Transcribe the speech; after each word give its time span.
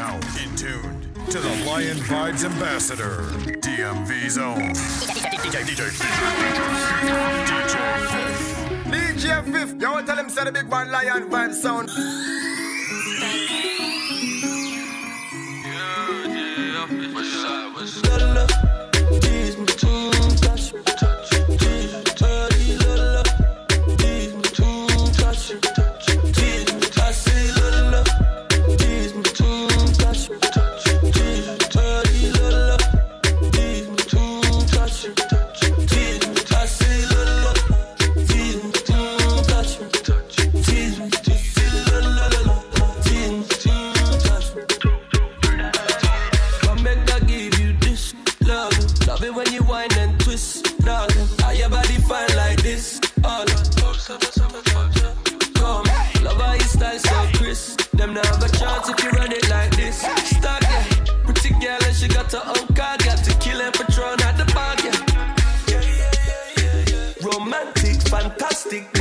now 0.00 0.16
in 0.42 0.56
tune 0.56 0.96
to 1.28 1.38
the 1.38 1.64
Lion 1.66 1.98
Vibes 2.08 2.42
Ambassador, 2.42 3.20
DMV's 3.60 4.38
own 4.38 4.72
DJ 5.42 5.60
DJ 5.68 5.90
DJ 5.90 6.08
Fif. 8.08 8.40
DJ 8.94 9.44
Fif, 9.52 9.68
you 9.78 9.90
want 9.90 10.06
to 10.06 10.12
tell 10.12 10.18
him 10.18 10.30
say 10.30 10.44
the 10.44 10.52
big 10.52 10.68
one 10.70 10.90
Lion 10.90 11.28
Vibes 11.28 11.52
sound. 11.52 11.90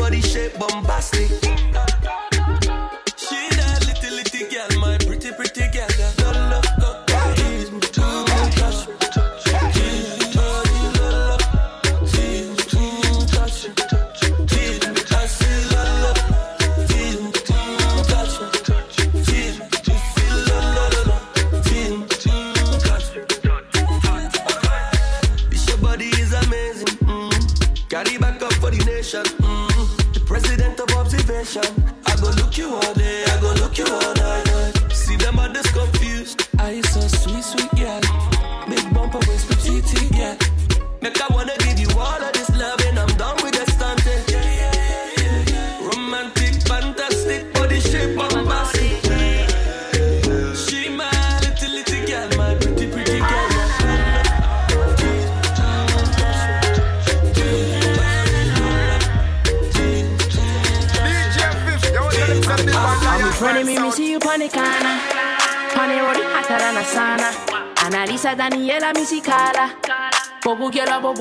Body 0.09 0.21
shape 0.21 0.57
bombastic. 0.57 2.28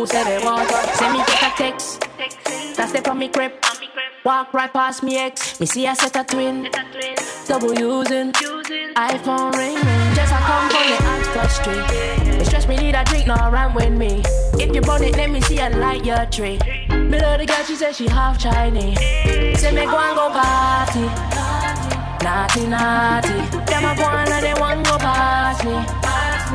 Say 0.07 0.23
they 0.25 0.45
want. 0.45 0.71
Send 0.95 1.13
me 1.13 1.19
get 1.19 1.43
a 1.43 1.57
text. 1.57 2.07
That's 2.77 2.93
the 2.93 3.03
from 3.03 3.19
me 3.19 3.29
crib. 3.29 3.53
Walk 4.25 4.55
right 4.55 4.73
past 4.73 5.03
me 5.03 5.19
ex. 5.19 5.59
Me 5.59 5.67
see 5.67 5.87
a 5.87 5.95
set 5.97 6.15
a 6.15 6.23
twin. 6.23 6.69
Double 7.47 7.75
using. 7.75 8.33
iPhone 8.33 9.53
ring. 9.55 9.77
Just 10.15 10.33
a 10.33 10.39
come 10.39 10.71
from 10.71 10.87
the 10.87 10.99
Oxford 11.03 11.51
Street. 11.51 12.39
It 12.41 12.47
stress 12.47 12.69
me 12.69 12.77
need 12.77 12.95
a 12.95 13.05
drink, 13.05 13.27
no 13.27 13.35
run 13.35 13.75
with 13.75 13.93
me. 13.93 14.23
If 14.55 14.75
you 14.75 14.81
burn 14.83 15.03
it, 15.03 15.17
let 15.17 15.31
me 15.31 15.41
see 15.41 15.59
a 15.59 15.69
light 15.71 16.05
your 16.05 16.25
tree. 16.27 16.59
Me 16.91 17.21
love 17.21 17.41
the 17.41 17.47
girl, 17.47 17.65
she 17.65 17.75
said 17.75 17.95
she 17.95 18.07
half 18.07 18.39
Chinese. 18.39 18.99
Say 19.59 19.73
me 19.73 19.85
go 19.85 19.99
and 19.99 20.17
go 20.17 20.31
party. 20.31 21.07
Naughty, 22.23 22.67
naughty. 22.67 23.39
Them 23.67 23.85
a 23.85 23.97
go 23.97 24.05
on 24.05 24.29
and 24.31 24.45
they 24.45 24.55
want 24.55 24.87
go 24.87 24.97
past 24.99 25.65
me. 25.65 25.75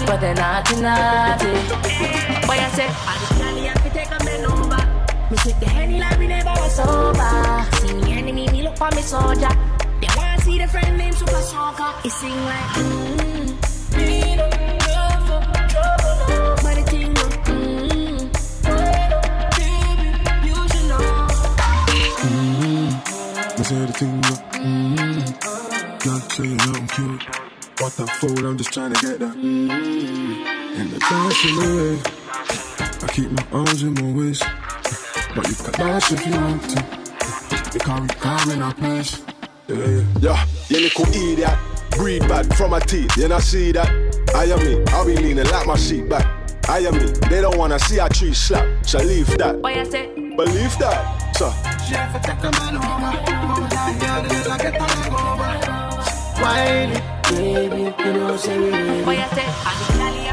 But 0.05 0.21
they 0.21 0.33
naughty, 0.33 0.81
naughty. 0.81 1.53
Boy, 2.47 2.59
I 2.59 2.69
say, 2.75 2.89
Me 5.31 5.37
sip 5.37 5.59
the 5.59 5.65
Henny 5.65 5.99
like 5.99 6.17
we 6.19 6.27
never 6.27 6.49
was 6.49 6.75
sober. 6.75 7.65
See 7.77 7.93
me 7.93 8.13
enemy, 8.13 8.47
me 8.49 8.61
look 8.63 8.77
for 8.77 8.91
me 8.91 9.01
soldier. 9.01 9.49
They 10.01 10.07
want 10.15 10.39
to 10.39 10.45
see 10.45 10.57
the 10.59 10.67
friend 10.67 10.97
named 10.97 11.15
Super 11.15 11.41
Soccer. 11.41 11.93
It 12.05 12.11
sing 12.11 12.45
like, 12.45 12.69
mmm. 12.77 13.55
Me 13.97 14.35
no 14.35 14.45
love 14.93 15.23
for 15.27 15.41
trouble, 15.71 16.15
no. 16.19 16.55
But 16.61 16.75
the 16.75 16.83
thing, 16.91 17.13
no, 17.13 17.25
mmm. 17.49 18.29
Baby, 19.57 20.09
you 20.47 20.57
should 20.69 20.87
know. 20.91 21.05
Me 23.57 23.63
say 23.63 23.85
the 23.85 23.93
thing 23.93 24.19
up. 24.25 24.39
Mm-hmm. 24.53 25.19
Not 26.09 26.21
saying 26.31 26.57
nothing 26.57 26.87
cute. 26.87 27.23
What 27.79 27.91
the 27.93 28.05
fool, 28.07 28.45
I'm 28.45 28.57
just 28.57 28.71
trying 28.73 28.93
to 28.93 28.99
get 29.01 29.19
that. 29.19 29.35
Mm-hmm. 29.35 30.79
In 30.79 30.85
the 30.91 30.99
dance 30.99 31.43
in 31.45 31.55
the 31.55 31.65
way. 31.77 31.95
I 33.01 33.07
keep 33.07 33.29
my 33.31 33.45
arms 33.51 33.81
in 33.83 33.93
my 33.95 34.11
waist. 34.11 34.43
But 35.35 35.49
you 35.49 35.55
can 35.55 35.71
dance 35.73 36.11
if 36.11 36.25
you 36.25 36.33
want 36.33 36.61
to. 36.69 37.03
Because 37.73 38.01
we 38.01 38.07
come 38.07 38.51
in 38.51 38.61
our 38.61 38.73
place. 38.73 39.21
Yeah, 39.67 39.75
yeah. 39.75 40.05
Yeah, 40.19 40.45
you 40.69 40.79
little 40.81 41.07
idiot. 41.07 41.57
Breed 41.97 42.27
bad 42.27 42.55
from 42.55 42.71
my 42.71 42.79
teeth, 42.79 43.15
you 43.17 43.27
not 43.27 43.41
see 43.43 43.71
that? 43.71 43.89
I 44.35 44.45
am 44.45 44.59
me, 44.59 44.83
I'll 44.89 45.05
be 45.05 45.15
leaning 45.15 45.45
like 45.45 45.67
my 45.67 45.75
seat 45.75 46.09
back. 46.09 46.25
I 46.67 46.79
am 46.79 46.93
me, 46.93 47.11
they 47.29 47.41
don't 47.41 47.57
wanna 47.57 47.77
see 47.77 47.99
a 47.99 48.09
tree 48.09 48.33
slap, 48.33 48.65
so 48.85 48.97
leave 48.99 49.27
that. 49.37 49.61
Boy, 49.61 49.79
I 49.79 49.83
say, 49.83 50.07
Believe 50.35 50.77
that, 50.79 51.35
so. 51.35 51.53
Baby, 57.29 57.93
you 57.97 58.13
know, 58.13 58.37
say 58.37 58.57
we 58.59 58.69
ready. 58.71 59.03
Boy, 59.05 59.17
I 59.17 59.27
say, 59.35 59.45
I 59.47 60.32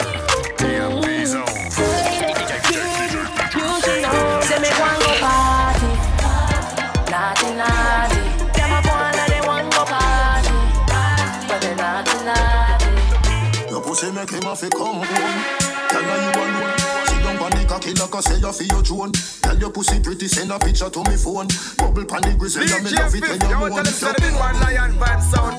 make 14.21 14.29
him 14.29 14.43
have 14.43 14.59
to 14.59 14.69
come 14.69 15.01
home. 15.01 15.05
Tell 15.89 16.03
her 16.03 16.19
you 16.21 16.31
alone. 16.37 16.77
Sit 17.07 17.23
down 17.23 17.37
pon 17.37 17.51
the 17.51 17.65
cocky 17.67 17.93
like 17.93 18.15
I 18.15 18.21
say 18.21 18.37
you 18.37 18.51
feel 18.53 18.67
your 18.67 18.83
drone. 18.83 19.11
Tell 19.41 19.57
your 19.57 19.71
pussy 19.71 19.99
pretty 19.99 20.27
send 20.27 20.51
a 20.51 20.59
picture 20.59 20.89
to 20.89 21.03
me 21.09 21.17
phone. 21.17 21.47
Bubble 21.77 22.05
pon 22.05 22.21
the 22.21 22.35
grizzly 22.37 22.69
and 22.69 22.83
me 22.83 22.91
DJ 22.91 22.97
love 23.01 23.15
it 23.15 23.21
when 23.21 23.41
you 23.41 23.47
you 23.49 23.57
want 23.57 23.73
to 23.73 23.81
moan. 23.81 23.83
tell 23.83 23.85
him 23.85 23.93
say 23.93 24.13
the 24.13 24.21
big 24.21 24.35
one 24.37 24.59
Lion 24.61 24.93
Vibes 25.01 25.25
sound. 25.33 25.57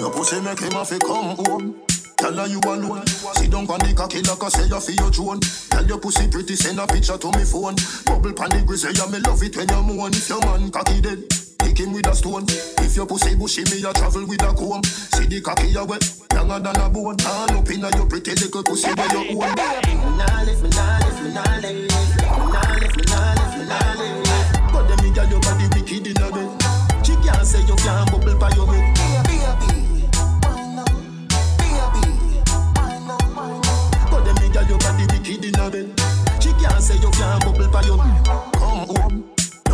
Your 0.00 0.10
pussy 0.10 0.40
make 0.40 0.58
him 0.58 0.72
have 0.72 0.88
to 0.88 0.98
come 0.98 1.36
home. 1.46 1.76
Tell 2.18 2.34
her 2.34 2.46
you 2.46 2.58
alone. 2.58 3.06
Sit 3.06 3.50
down 3.50 3.70
on 3.70 3.78
the 3.78 3.94
cocky 3.94 4.22
like 4.22 4.42
I 4.42 4.48
say 4.48 4.66
you 4.66 4.80
feel 4.80 4.96
your 4.96 5.10
drone. 5.10 5.40
Tell 5.70 5.86
your 5.86 5.98
pussy 5.98 6.26
pretty, 6.26 6.56
send 6.56 6.80
a 6.80 6.86
picture 6.86 7.18
to 7.18 7.26
me 7.38 7.44
phone. 7.44 7.76
Bubble 8.06 8.32
pan 8.32 8.50
the 8.50 8.62
grizzly, 8.66 8.94
yeah, 8.98 9.06
me 9.06 9.18
love 9.20 9.42
it 9.42 9.56
when 9.56 9.68
you 9.68 9.82
moan. 9.82 10.10
If 10.10 10.28
your 10.28 10.40
man 10.40 10.70
cocky 10.70 11.00
dead, 11.00 11.22
Kick 11.62 11.78
him 11.78 11.92
with 11.92 12.06
a 12.06 12.14
stone. 12.14 12.44
If 12.82 12.96
your 12.96 13.06
pussy 13.06 13.34
bushy, 13.34 13.62
me 13.70 13.82
a 13.88 13.92
travel 13.92 14.26
with 14.26 14.42
a 14.42 14.52
comb. 14.52 14.82
See 14.84 15.26
the 15.26 15.40
cocky 15.40 15.74
a 15.74 15.84
wet, 15.84 16.02
younger 16.34 16.58
than 16.58 16.76
a 16.76 16.88
bone. 16.90 17.16
All 17.24 17.50
up 17.56 17.70
inna 17.70 17.88
your 17.96 18.06
pretty 18.06 18.32
little 18.34 18.62
pussy 18.62 18.90
where 18.92 19.08
you 19.14 19.38
own. 19.38 19.54
Nah 20.18 20.42
lift 20.42 20.62
me, 20.62 20.68
nah 20.70 20.98
lift 21.00 21.22
me, 21.22 21.30
nah 21.32 21.56
lift 21.62 21.78
me, 21.78 21.88
nah 22.50 22.74
lift 22.76 22.96
me, 22.96 23.04
nah 23.06 23.34
lift 23.38 23.56
me, 23.56 23.64
nah 23.70 23.94
lift 23.94 24.16
me. 24.20 24.34
But 24.72 24.84
them 24.90 25.06
inna 25.06 25.22
your 25.30 25.40
body 25.40 25.66
wicked 25.72 26.06
inna 26.06 26.28
bed. 26.34 26.50
She 27.06 27.14
can't 27.22 27.46
say 27.46 27.62
you 27.64 27.76
can't 27.76 28.10
bubble 28.10 28.36
by 28.38 28.50
your 28.58 28.66
head. 28.66 28.84
But 34.10 34.22
them 34.26 34.38
inna 34.42 34.62
your 34.68 34.78
body 34.78 35.04
wicked 35.14 35.44
inna 35.46 35.70
bed. 35.70 35.88
She 36.42 36.50
can't 36.58 36.82
say 36.82 36.98
you 36.98 37.10
can't 37.12 37.44
bubble 37.44 37.68
by 37.70 37.82
your. 37.82 37.96
Come 37.96 38.86
home 38.90 39.31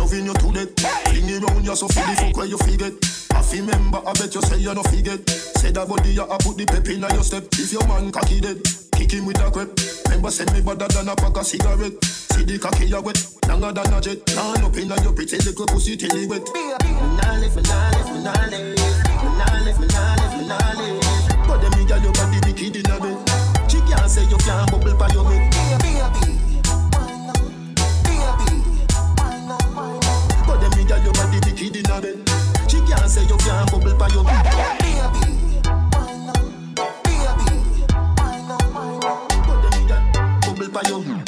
loving 0.09 0.25
you 0.25 0.33
to 0.33 0.51
death. 0.51 0.73
Fling 1.09 1.29
it 1.29 1.43
round 1.43 1.65
you 1.65 1.75
so 1.75 1.87
feel 1.87 2.05
the 2.07 2.15
fuck 2.15 2.37
where 2.37 2.47
you 2.47 2.57
forget. 2.57 2.93
I 3.31 3.61
member, 3.61 4.01
I 4.05 4.13
bet 4.13 4.33
you 4.33 4.41
say 4.41 4.57
you 4.57 4.73
no 4.73 4.83
forget. 4.83 5.29
Say 5.29 5.71
that 5.71 5.87
body 5.87 6.13
you 6.13 6.23
a 6.23 6.37
put 6.37 6.57
the 6.57 6.65
pep 6.65 6.87
in 6.89 7.01
your 7.01 7.23
step. 7.23 7.45
If 7.53 7.73
your 7.73 7.85
man 7.87 8.11
cocky 8.11 8.41
dead, 8.41 8.57
kick 8.95 9.11
him 9.13 9.25
with 9.25 9.41
a 9.41 9.49
grip. 9.51 9.77
Remember 10.05 10.31
send 10.31 10.53
me 10.53 10.61
better 10.61 10.87
than 10.89 11.09
a 11.09 11.15
pack 11.15 11.37
of 11.37 11.45
cigarette. 11.45 11.93
See 12.03 12.43
the 12.43 12.57
cocky 12.57 12.85
you 12.89 13.01
wet, 13.01 13.17
longer 13.47 13.71
than 13.71 13.93
a 13.93 14.01
jet. 14.01 14.25
Turn 14.25 14.63
up 14.65 14.77
in 14.77 14.89
your 14.89 15.13
pretty 15.13 15.37
little 15.37 15.67
pussy 15.67 15.95
till 15.97 16.15
it 16.17 16.29
wet. 16.29 16.41
Nah 16.41 17.37
lift 17.37 17.55
me, 17.57 17.61
nah 17.69 17.89
lift 17.93 18.09
me, 18.09 18.19
nah 18.25 18.33
lift 18.49 18.65
me, 18.65 19.29
nah 19.37 19.61
lift 19.61 19.79
me, 19.79 19.87
nah 19.93 20.15
lift 20.17 20.35
me, 20.37 20.43
nah 20.49 20.73
lift. 20.77 21.05
But 21.45 21.61
them 21.61 21.73
nigga 21.77 22.01
your 22.01 22.13
body 22.17 22.39
wicked 22.45 22.75
in 22.81 22.89
a 22.89 22.97
bed. 22.97 23.17
She 23.69 23.77
can't 23.85 24.09
say 24.09 24.25
you 24.25 24.37
can't 24.41 24.69
bubble 24.71 24.95
by 24.97 25.09
your 25.13 25.25
head. 25.29 25.58
Bubble 33.79 33.97
by 33.97 34.07
your 34.09 34.23
baby. 34.23 34.49
Bubble 40.45 40.69
by 40.69 40.81
your 40.87 41.18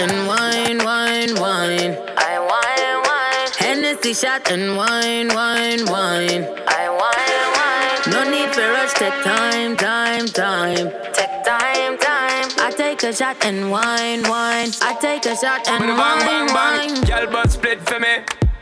and 0.00 0.26
wine, 0.26 0.78
wine, 0.84 1.34
wine. 1.40 1.96
I 2.16 2.38
wine, 2.38 3.02
wine. 3.06 3.50
Hennessy 3.58 4.14
shot 4.14 4.50
and 4.50 4.76
wine, 4.76 5.28
wine, 5.28 5.84
wine. 5.86 6.44
I 6.66 6.88
wine, 6.88 7.48
wine. 7.56 8.12
No 8.12 8.30
need 8.30 8.50
for 8.54 8.60
rush, 8.62 8.94
take 8.94 9.22
time, 9.22 9.76
time, 9.76 10.26
time. 10.26 10.90
Take 11.12 11.44
time, 11.44 11.98
time. 11.98 12.48
I 12.58 12.72
take 12.76 13.02
a 13.02 13.12
shot 13.12 13.44
and 13.44 13.70
wine, 13.70 14.22
wine. 14.22 14.70
I 14.82 14.96
take 15.00 15.26
a 15.26 15.36
shot 15.36 15.68
and 15.68 15.84
Bang, 15.84 15.96
wine, 15.98 16.18
bang, 16.26 16.54
wine. 16.54 16.94
bang. 16.94 17.04
Girl, 17.04 17.32
but 17.32 17.50
split 17.50 17.80
for 17.86 18.00
me. 18.00 18.18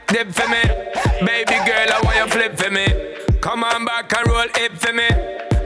Dip 0.08 0.32
for 0.32 0.48
me. 0.48 0.62
Baby 1.24 1.58
girl, 1.66 1.88
I 1.92 2.00
want 2.04 2.16
you 2.16 2.26
flip 2.26 2.58
for 2.58 2.70
me. 2.70 2.86
Come 3.40 3.62
on 3.64 3.84
back 3.84 4.12
and 4.16 4.26
roll 4.26 4.46
it 4.56 4.76
for 4.78 4.92
me. 4.92 5.08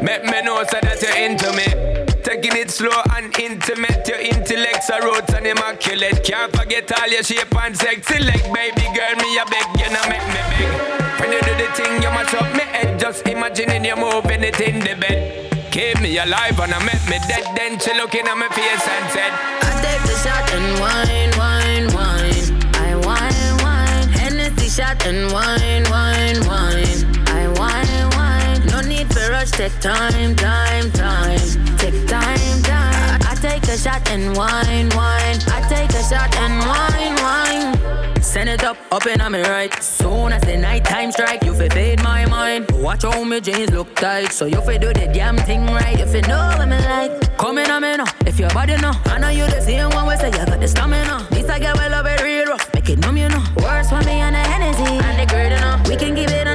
Make 0.02 0.24
me 0.24 0.42
know 0.42 0.62
so 0.64 0.78
that 0.82 1.00
you're 1.00 1.16
into 1.16 1.52
me. 1.52 2.11
Taking 2.32 2.62
it 2.62 2.70
slow 2.70 3.02
and 3.14 3.28
intimate. 3.38 4.08
Your 4.08 4.16
intellect's 4.16 4.88
are 4.88 5.02
roots 5.02 5.34
and 5.34 5.46
immaculate. 5.46 6.24
Can't 6.24 6.50
forget 6.56 6.90
all 6.98 7.06
your 7.06 7.22
shape 7.22 7.54
and 7.60 7.76
sexy 7.76 8.24
leg. 8.24 8.40
Baby 8.54 8.88
girl, 8.96 9.14
me 9.20 9.36
a 9.36 9.44
beg, 9.44 9.68
you 9.76 9.92
know 9.92 10.00
make 10.08 10.24
me 10.32 10.40
beg. 10.48 11.20
When 11.20 11.30
you 11.30 11.40
do 11.44 11.52
the 11.60 11.68
thing, 11.76 12.00
you 12.00 12.08
mash 12.08 12.32
up 12.32 12.50
me 12.56 12.64
head. 12.72 12.98
Just 12.98 13.28
imagining 13.28 13.84
you 13.84 13.96
moving 13.96 14.44
it 14.44 14.58
in 14.62 14.80
the 14.80 14.96
bed. 14.96 15.52
Keep 15.72 16.00
me 16.00 16.16
alive 16.16 16.58
and 16.58 16.72
I 16.72 16.78
make 16.86 17.04
me 17.04 17.18
dead. 17.28 17.44
Then 17.54 17.78
she 17.78 17.92
looking 18.00 18.26
at 18.26 18.34
my 18.34 18.48
face 18.48 18.88
and 18.88 19.10
said, 19.12 19.32
I 19.60 19.70
take 19.84 20.02
the 20.08 20.16
shot 20.24 20.48
and 20.56 20.80
wine, 20.80 21.32
wine, 21.36 21.92
wine. 21.92 22.48
I 22.80 22.96
wine, 23.04 23.56
wine. 23.60 24.08
Hennessy 24.08 24.70
shot 24.70 25.04
and 25.04 25.30
wine, 25.32 25.84
wine, 25.92 26.40
wine. 26.48 27.28
I 27.28 27.52
wine, 27.60 28.08
wine. 28.16 28.66
No 28.68 28.80
need 28.80 29.12
for 29.12 29.28
rush, 29.28 29.50
take 29.50 29.78
time, 29.80 30.34
time, 30.34 30.90
time. 30.92 31.71
Time, 32.06 32.62
time. 32.62 33.20
I 33.28 33.36
take 33.40 33.64
a 33.64 33.76
shot 33.76 34.08
and 34.10 34.34
wine, 34.36 34.88
wine. 34.96 35.38
I 35.52 35.60
take 35.68 35.90
a 35.90 36.02
shot 36.02 36.34
and 36.36 36.58
wine, 36.64 37.16
wine. 37.22 38.22
Send 38.22 38.48
it 38.48 38.64
up, 38.64 38.78
up 38.90 39.04
and 39.06 39.32
me 39.32 39.42
right. 39.42 39.72
Soon 39.82 40.32
as 40.32 40.40
the 40.42 40.56
night 40.56 40.86
time 40.86 41.12
strike, 41.12 41.44
you 41.44 41.52
fi 41.52 41.68
fade 41.68 42.02
my 42.02 42.24
mind. 42.26 42.70
Watch 42.70 43.02
how 43.02 43.22
me 43.24 43.40
jeans 43.40 43.70
look 43.72 43.94
tight, 43.96 44.32
so 44.32 44.46
you 44.46 44.62
fi 44.62 44.78
do 44.78 44.88
the 44.92 45.06
damn 45.12 45.36
thing 45.36 45.66
right. 45.66 46.00
If 46.00 46.14
you 46.14 46.22
know 46.22 46.54
what 46.56 46.66
me 46.66 46.78
like. 46.78 47.36
Come 47.36 47.58
in 47.58 47.70
on 47.70 47.82
me 47.82 47.96
now, 47.96 48.06
if 48.24 48.38
your 48.38 48.48
body 48.50 48.76
know. 48.76 48.92
I 49.06 49.18
know 49.18 49.28
you 49.28 49.44
the 49.46 49.60
same 49.60 49.90
one 49.90 50.06
we 50.06 50.16
say 50.16 50.30
you 50.30 50.46
got 50.46 50.60
the 50.60 50.68
stamina. 50.68 51.26
This 51.30 51.50
I 51.50 51.58
get 51.58 51.76
well 51.76 51.92
of 51.92 52.06
it 52.06 52.22
real 52.22 52.46
rough, 52.46 52.72
make 52.72 52.88
it 52.88 53.00
numb 53.00 53.18
you 53.18 53.28
know. 53.28 53.44
Worse 53.56 53.90
for 53.90 54.00
me 54.04 54.22
on 54.22 54.32
the 54.32 54.38
Hennessy, 54.38 54.96
and 55.04 55.18
the 55.20 55.26
girl 55.26 55.50
you. 55.50 55.90
We 55.90 55.96
can 55.96 56.14
keep 56.14 56.30
it 56.30 56.46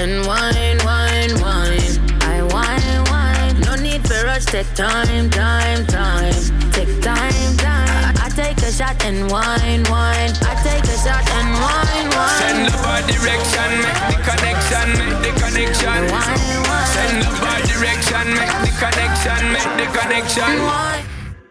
and 0.00 0.26
wine, 0.26 0.78
wine, 0.84 1.34
wine. 1.42 1.98
I 2.22 2.42
wine, 2.54 3.02
wine. 3.10 3.60
No 3.66 3.74
need 3.74 4.06
for 4.06 4.24
rush, 4.24 4.44
take 4.46 4.72
time, 4.74 5.28
time, 5.30 5.86
time. 5.86 6.34
Take 6.72 7.00
time, 7.02 7.56
time. 7.58 8.14
I 8.22 8.30
take 8.34 8.58
a 8.58 8.70
shot 8.70 8.94
and 9.04 9.30
wine, 9.30 9.82
wine. 9.90 10.32
I 10.46 10.54
take 10.62 10.84
a 10.86 10.96
shot 11.02 11.26
and 11.38 11.50
wine, 11.58 12.08
wine. 12.14 12.38
Send 12.38 12.58
wine. 12.58 12.70
the 12.70 12.78
bad 12.78 13.04
direction, 13.10 13.70
make 13.82 14.02
the 14.06 14.18
connection, 14.28 14.86
make 14.98 15.18
the 15.26 15.32
connection. 15.42 16.00
Wine, 16.14 16.60
wine. 16.68 16.88
Send 16.94 17.16
the 17.22 17.30
bad 17.42 17.62
direction, 17.66 18.26
make 18.38 18.56
the 18.62 18.72
connection, 18.78 19.40
make 19.50 19.72
the 19.80 19.86
connection. 19.98 20.52
Wine. 20.62 21.04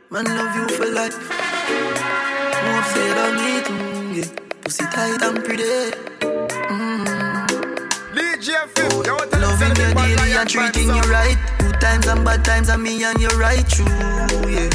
Man 0.10 0.26
love 0.26 0.56
you 0.56 0.68
for 0.76 0.88
life. 0.88 1.18
Move 2.64 2.86
say 2.96 3.08
love 3.14 3.36
me 3.36 3.54
too, 3.68 4.20
yeah. 4.20 4.30
Pussy 4.64 4.86
tight 4.86 5.22
and 5.22 5.44
pretty. 5.44 5.92
DJ 6.48 7.17
Fif, 8.40 8.78
you 9.06 9.16
want 9.16 9.32
tell 9.32 9.42
Loving 9.42 9.74
the 9.74 9.88
you 9.90 9.96
daily 9.96 10.16
lion 10.16 10.38
and 10.38 10.50
treating 10.50 10.88
you 10.88 11.02
right. 11.10 11.38
Good 11.58 11.82
times 11.82 12.06
and 12.06 12.24
bad 12.24 12.46
times 12.46 12.70
and 12.70 12.84
me 12.84 13.04
and 13.04 13.20
you 13.20 13.30
right 13.30 13.68
true, 13.68 13.86
yeah. 14.46 14.70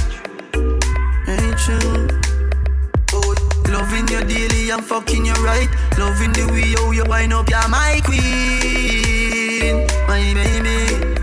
Ain't 1.29 1.57
true. 1.59 2.09
Oh, 3.13 3.35
Loving 3.69 4.09
you 4.09 4.25
daily 4.25 4.71
and 4.71 4.85
fucking 4.85 5.25
you 5.27 5.35
right. 5.35 5.69
Loving 5.97 6.33
the 6.33 6.49
way 6.51 6.75
how 6.75 6.91
you 6.91 7.05
wind 7.05 7.33
up, 7.33 7.49
you're 7.49 7.69
my 7.69 8.01
queen, 8.03 9.87
my 10.09 10.35
baby. 10.35 11.23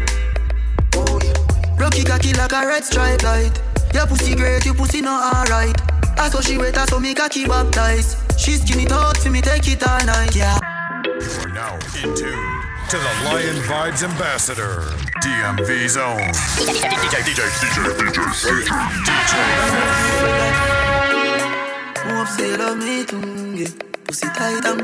Oh, 0.95 1.19
yeah. 1.21 1.75
Rocky 1.77 2.03
cocky 2.05 2.33
like 2.33 2.53
a 2.53 2.65
red 2.65 2.85
stripe 2.85 3.21
light. 3.23 3.61
Your 3.93 4.07
pussy 4.07 4.35
great, 4.35 4.65
your 4.65 4.75
pussy 4.75 5.01
not 5.01 5.35
alright. 5.35 5.75
I 6.17 6.29
saw 6.29 6.39
she 6.39 6.57
wet, 6.57 6.77
I 6.77 6.85
saw 6.85 6.99
me 6.99 7.13
cocky 7.13 7.45
baptized. 7.45 8.17
She 8.39 8.53
skin 8.53 8.79
it 8.79 8.91
out 8.93 9.17
for 9.17 9.29
me, 9.29 9.41
take 9.41 9.67
it 9.67 9.85
all 9.85 10.05
night, 10.05 10.35
yeah. 10.35 10.57
You're 11.03 11.49
now 11.49 11.77
in 12.03 12.15
tune 12.15 12.61
to 12.89 12.97
the 12.97 13.13
Lion 13.25 13.55
Vibes 13.67 14.03
Ambassador, 14.03 14.81
DMV 15.21 15.89
Zone. 15.89 16.31
DJ, 16.57 17.21
DJ, 17.27 17.43
DJ, 17.59 17.83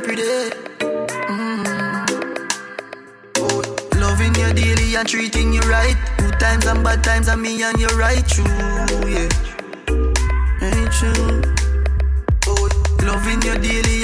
pretty. 0.03 0.23
Mm. 1.31 2.05
Oh, 3.37 3.61
loving 3.95 4.35
you 4.35 4.53
daily 4.53 4.95
and 4.95 5.07
treating 5.07 5.53
you 5.53 5.61
right. 5.61 5.95
Good 6.17 6.39
times 6.39 6.65
and 6.65 6.83
bad 6.83 7.03
times 7.03 7.27
and 7.27 7.41
me 7.41 7.63
and 7.63 7.79
you 7.79 7.87
right 7.97 8.27
true, 8.27 8.45
yeah. 9.07 9.64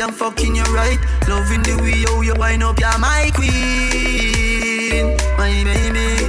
And 0.02 0.14
fucking 0.16 0.56
you 0.56 0.64
right. 0.74 1.00
Loving 1.28 1.62
the 1.62 1.78
way 1.82 2.02
how 2.10 2.22
you 2.22 2.34
wind 2.36 2.64
up, 2.64 2.80
you're 2.80 2.98
my 2.98 3.30
queen, 3.34 5.16
my 5.38 5.64
baby. 5.64 6.26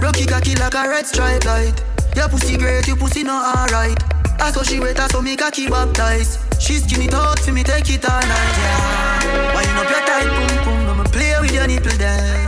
Rocky 0.00 0.26
cocky 0.26 0.54
like 0.56 0.74
a 0.74 0.88
red 0.88 1.06
stripe 1.06 1.44
light. 1.44 1.74
Your 2.16 2.28
pussy 2.28 2.56
great, 2.56 2.86
your 2.88 2.96
pussy 2.96 3.22
not 3.22 3.56
alright. 3.56 3.96
I 4.40 4.50
saw 4.50 4.62
she 4.62 4.80
wet, 4.80 4.98
I 4.98 5.06
saw 5.08 5.20
me 5.20 5.36
cocky 5.36 5.68
baptized. 5.68 6.40
She 6.60 6.74
skin 6.74 7.02
it 7.02 7.14
out 7.14 7.46
me, 7.52 7.62
take 7.62 7.88
it 7.90 8.04
all 8.04 8.20
night, 8.20 8.56
yeah. 8.58 9.54
Wind 9.54 9.78
up 9.78 9.90
your 9.90 10.04
tight 10.08 10.28
boom 10.36 10.64
boom, 10.64 10.88
I'ma 10.90 11.04
play 11.04 11.34
with 11.40 11.52
your 11.52 11.66
nipple 11.66 11.96
there. 11.98 12.46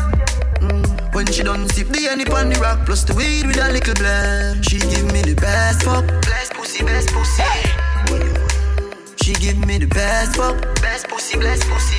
Mm. 0.60 1.14
When 1.14 1.26
she 1.26 1.42
done 1.44 1.68
sip 1.68 1.88
the 1.88 2.06
honey 2.06 2.24
on 2.26 2.48
the 2.48 2.58
rock 2.58 2.84
plus 2.86 3.04
the 3.04 3.14
weed 3.14 3.46
with 3.46 3.58
a 3.58 3.70
little 3.70 3.94
blend, 3.94 4.64
she 4.64 4.78
give 4.78 5.12
me 5.12 5.22
the 5.22 5.34
best 5.34 5.82
fuck, 5.84 6.06
best 6.22 6.54
pussy, 6.54 6.82
best 6.84 7.08
pussy. 7.10 7.81
She 9.22 9.34
give 9.34 9.64
me 9.66 9.78
the 9.78 9.86
best 9.86 10.36
fuck, 10.36 10.56
best 10.82 11.06
pussy, 11.06 11.38
best 11.38 11.62
pussy. 11.68 11.96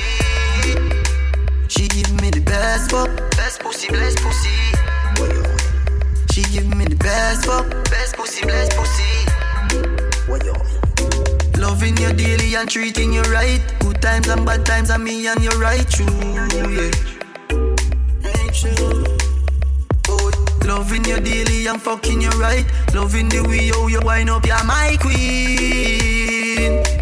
She 1.68 1.88
give 1.88 2.12
me 2.20 2.28
the 2.28 2.40
best 2.40 2.90
fuck, 2.90 3.08
best 3.30 3.60
pussy, 3.60 3.88
best 3.88 4.18
pussy. 4.18 4.50
She 6.32 6.42
give 6.52 6.68
me 6.76 6.84
the 6.84 6.96
best 6.96 7.46
fuck, 7.46 7.66
best 7.84 8.14
pussy, 8.16 8.44
best 8.44 8.76
pussy. 8.76 9.24
Loving 11.58 11.96
you 11.96 12.12
daily 12.12 12.56
and 12.56 12.68
treating 12.68 13.14
you 13.14 13.22
right. 13.22 13.62
Good 13.80 14.02
times 14.02 14.28
and 14.28 14.44
bad 14.44 14.66
times, 14.66 14.90
and 14.90 15.02
me 15.02 15.26
and 15.26 15.42
you 15.42 15.50
right 15.52 15.88
true. 15.88 16.04
Yeah. 16.04 16.90
Loving 20.66 21.04
you 21.06 21.20
daily 21.20 21.66
and 21.68 21.80
fucking 21.80 22.20
you 22.20 22.30
right. 22.30 22.66
Loving 22.92 23.28
the 23.30 23.42
way 23.48 23.68
how 23.68 23.86
you 23.86 24.00
wind 24.02 24.28
up, 24.28 24.44
you're 24.44 24.64
my 24.64 24.96
queen, 25.00 26.23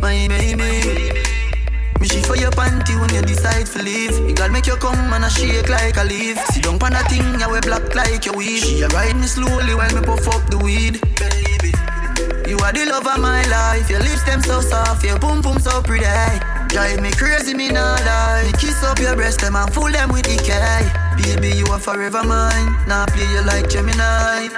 my 0.03 0.27
baby. 0.27 1.15
Me 2.01 2.09
shit 2.09 2.27
for 2.27 2.37
your 2.37 2.51
panty 2.51 2.99
when 3.01 3.15
you 3.15 3.23
decide 3.23 3.67
to 3.67 3.83
leave. 3.83 4.19
You 4.29 4.35
gotta 4.35 4.53
make 4.53 4.67
you 4.67 4.77
come 4.77 4.99
and 5.15 5.25
I 5.25 5.29
shake 5.29 5.69
like 5.71 5.97
a 5.97 6.05
leaf. 6.05 6.37
Sit 6.51 6.65
down 6.65 6.83
on 6.83 6.93
a 6.93 7.03
thing, 7.07 7.39
you 7.39 7.49
wear 7.49 7.63
black 7.63 7.95
like 7.95 8.27
your 8.27 8.37
weed. 8.37 8.59
She 8.59 8.83
a 8.83 8.89
ride 8.89 9.17
me 9.17 9.27
slowly 9.27 9.75
while 9.75 9.95
me 9.95 10.03
puff 10.03 10.27
up 10.29 10.43
the 10.51 10.59
weed. 10.59 10.99
You 12.51 12.59
are 12.59 12.73
the 12.73 12.85
love 12.91 13.07
of 13.07 13.21
my 13.21 13.47
life. 13.47 13.89
Your 13.89 14.01
lips 14.01 14.25
them 14.25 14.43
so 14.43 14.61
soft, 14.61 15.05
your 15.05 15.19
boom 15.21 15.41
boom 15.41 15.59
so 15.61 15.81
pretty. 15.81 16.05
Drive 16.69 17.01
me 17.01 17.13
crazy, 17.13 17.55
me 17.55 17.69
not 17.69 18.03
lie. 18.05 18.43
Me 18.47 18.53
kiss 18.59 18.83
up 18.83 18.99
your 18.99 19.15
breast, 19.15 19.41
them 19.41 19.55
and 19.55 19.73
fool 19.73 19.91
them 19.91 20.11
with 20.11 20.27
K. 20.27 20.51
Baby, 21.17 21.57
you 21.57 21.67
are 21.67 21.79
forever 21.79 22.25
mine. 22.25 22.75
Now 22.89 23.07
play 23.07 23.31
you 23.31 23.43
like 23.47 23.71
Gemini. 23.71 24.49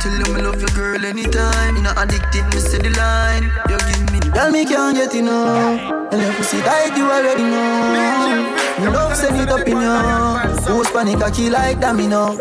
Tell 0.00 0.16
you 0.16 0.34
me 0.34 0.40
love 0.42 0.60
your 0.60 0.70
girl 0.70 1.04
anytime. 1.04 1.76
You 1.76 1.82
not 1.82 2.02
addicted, 2.02 2.44
me 2.52 2.58
say 2.58 2.78
the 2.78 2.90
line. 2.90 3.44
You 3.68 3.78
give 3.78 4.12
me 4.12 4.19
girl, 4.32 4.50
me 4.50 4.64
can't 4.64 4.96
get 4.96 5.14
enough. 5.14 6.12
And 6.12 6.22
your 6.22 6.32
pussy 6.34 6.60
tight, 6.60 6.96
you 6.96 7.04
already 7.04 7.42
know. 7.42 8.92
Love 8.92 9.16
send 9.16 9.40
it 9.40 9.48
up 9.48 9.66
in 9.66 9.76
you. 9.76 10.64
Post 10.66 10.92
panic, 10.92 11.20
kill 11.34 11.52
like 11.52 11.80
that, 11.80 11.94
me 11.94 12.06
know. 12.06 12.38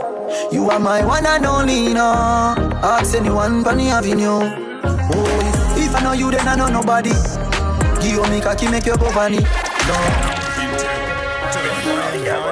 You 0.51 0.69
are 0.69 0.79
my 0.79 1.03
one 1.05 1.25
and 1.25 1.46
only, 1.46 1.89
you. 1.89 1.98
Ask 1.98 3.15
anyone 3.15 3.65
on 3.67 3.77
the 3.77 3.89
avenue. 3.89 4.39
Oh, 5.12 5.75
if 5.77 5.96
I 5.96 6.01
know 6.01 6.13
you, 6.13 6.31
then 6.31 6.48
I 6.48 6.55
know 6.55 6.67
nobody. 6.67 7.12
Give 8.01 8.15
you 8.15 8.24
me 8.29 8.41
cocky, 8.41 8.69
make 8.69 8.86
you 8.86 8.98
go 8.98 9.10
funny. 9.12 9.39
No. 9.39 10.28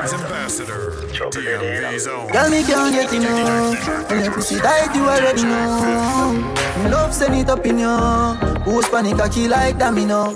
To 0.07 0.15
the 0.15 0.23
Lion 0.23 0.47
Vibes 0.47 0.59
Ambassador, 0.59 0.91
DMV 1.31 1.99
Zone. 1.99 2.31
Girl, 2.31 2.49
me 2.49 2.63
can't 2.63 2.93
get 2.93 3.13
enough. 3.13 4.11
And 4.11 4.23
your 4.23 4.33
pussy 4.33 4.59
tight, 4.59 4.95
you 4.95 5.03
already 5.03 5.43
know. 5.43 6.89
Love 6.89 7.13
send 7.13 7.35
it 7.35 7.49
up 7.49 7.65
in 7.65 7.79
you. 7.79 7.97
Post 8.63 8.91
panic, 8.91 9.19
I 9.19 9.27
kill 9.27 9.51
like 9.51 9.77
that, 9.79 9.93
me 9.93 10.05
know. 10.05 10.31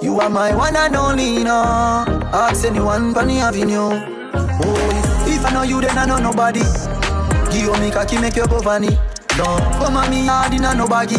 You 0.00 0.20
are 0.20 0.30
my 0.30 0.54
one 0.54 0.76
and 0.76 0.94
only, 0.94 1.34
you 1.34 1.44
know. 1.44 2.04
Ask 2.32 2.64
anyone 2.64 3.16
on 3.16 3.26
the 3.26 3.40
avenue. 3.40 3.90
Oh, 3.90 5.26
if 5.26 5.44
I 5.44 5.52
know 5.52 5.62
you, 5.62 5.80
then 5.80 5.98
I 5.98 6.06
know 6.06 6.18
nobody. 6.18 6.60
Give 7.50 7.66
you 7.66 7.76
me 7.80 7.90
cocky, 7.90 8.20
make 8.20 8.36
you 8.36 8.46
go 8.46 8.60
funny. 8.60 8.90
No, 9.36 9.58
come 9.78 9.96
on 9.96 10.10
me 10.10 10.26
hard 10.26 10.54
in 10.54 10.64
a 10.64 10.74
no 10.74 10.86
baggy. 10.86 11.16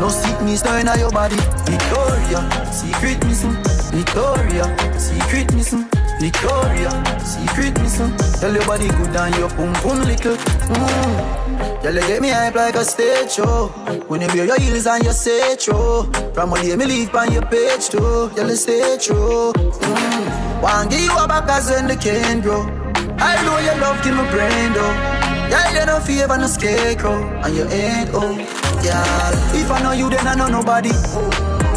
No 0.00 0.08
sickness 0.08 0.64
now 0.64 0.78
in 0.78 0.98
your 0.98 1.12
body. 1.12 1.36
Victoria, 1.70 2.72
secret 2.72 3.24
missing. 3.24 3.54
Victoria, 3.92 4.98
secret 4.98 5.52
missing. 5.54 5.93
Victoria, 6.20 6.90
secret 7.20 7.78
missing. 7.80 8.16
Tell 8.40 8.52
your 8.54 8.64
body 8.66 8.88
good 8.88 9.16
and 9.16 9.34
your 9.36 9.48
pum 9.50 9.72
pum 9.74 10.00
little. 10.02 10.36
Mm. 10.36 11.82
Girl, 11.82 11.94
you 11.94 12.00
get 12.00 12.22
me 12.22 12.28
hype 12.28 12.54
like 12.54 12.76
a 12.76 12.84
stage 12.84 13.32
show. 13.32 13.68
When 14.08 14.20
you 14.22 14.28
wear 14.28 14.46
your 14.46 14.60
heels 14.60 14.86
and 14.86 15.04
your 15.04 15.12
say 15.12 15.56
true. 15.56 16.04
From 16.32 16.50
one 16.50 16.62
day 16.62 16.76
me 16.76 16.86
leave 16.86 17.14
on 17.14 17.32
your 17.32 17.42
page 17.46 17.88
too. 17.88 18.30
Girl, 18.34 18.48
you 18.48 18.56
stay 18.56 18.96
true. 18.98 19.52
Mm. 19.52 20.62
One 20.62 20.88
give 20.88 21.00
you 21.00 21.16
a 21.16 21.28
back 21.28 21.48
as 21.50 21.70
when 21.70 21.88
the 21.88 21.96
can 21.96 22.40
grow. 22.40 22.62
I 23.18 23.42
know 23.44 23.58
your 23.58 23.76
love 23.76 24.02
give 24.02 24.14
my 24.14 24.28
brain 24.30 24.72
though. 24.72 25.24
Girl, 25.50 25.72
you 25.74 25.86
no 25.86 26.00
favor 26.00 26.38
no 26.38 26.46
scarecrow, 26.46 27.14
and 27.44 27.54
you 27.54 27.64
ain't 27.68 28.10
oh, 28.14 28.34
girl. 28.82 29.60
If 29.60 29.70
I 29.70 29.80
know 29.82 29.92
you, 29.92 30.08
then 30.08 30.26
I 30.26 30.34
know 30.34 30.48
nobody. 30.48 30.90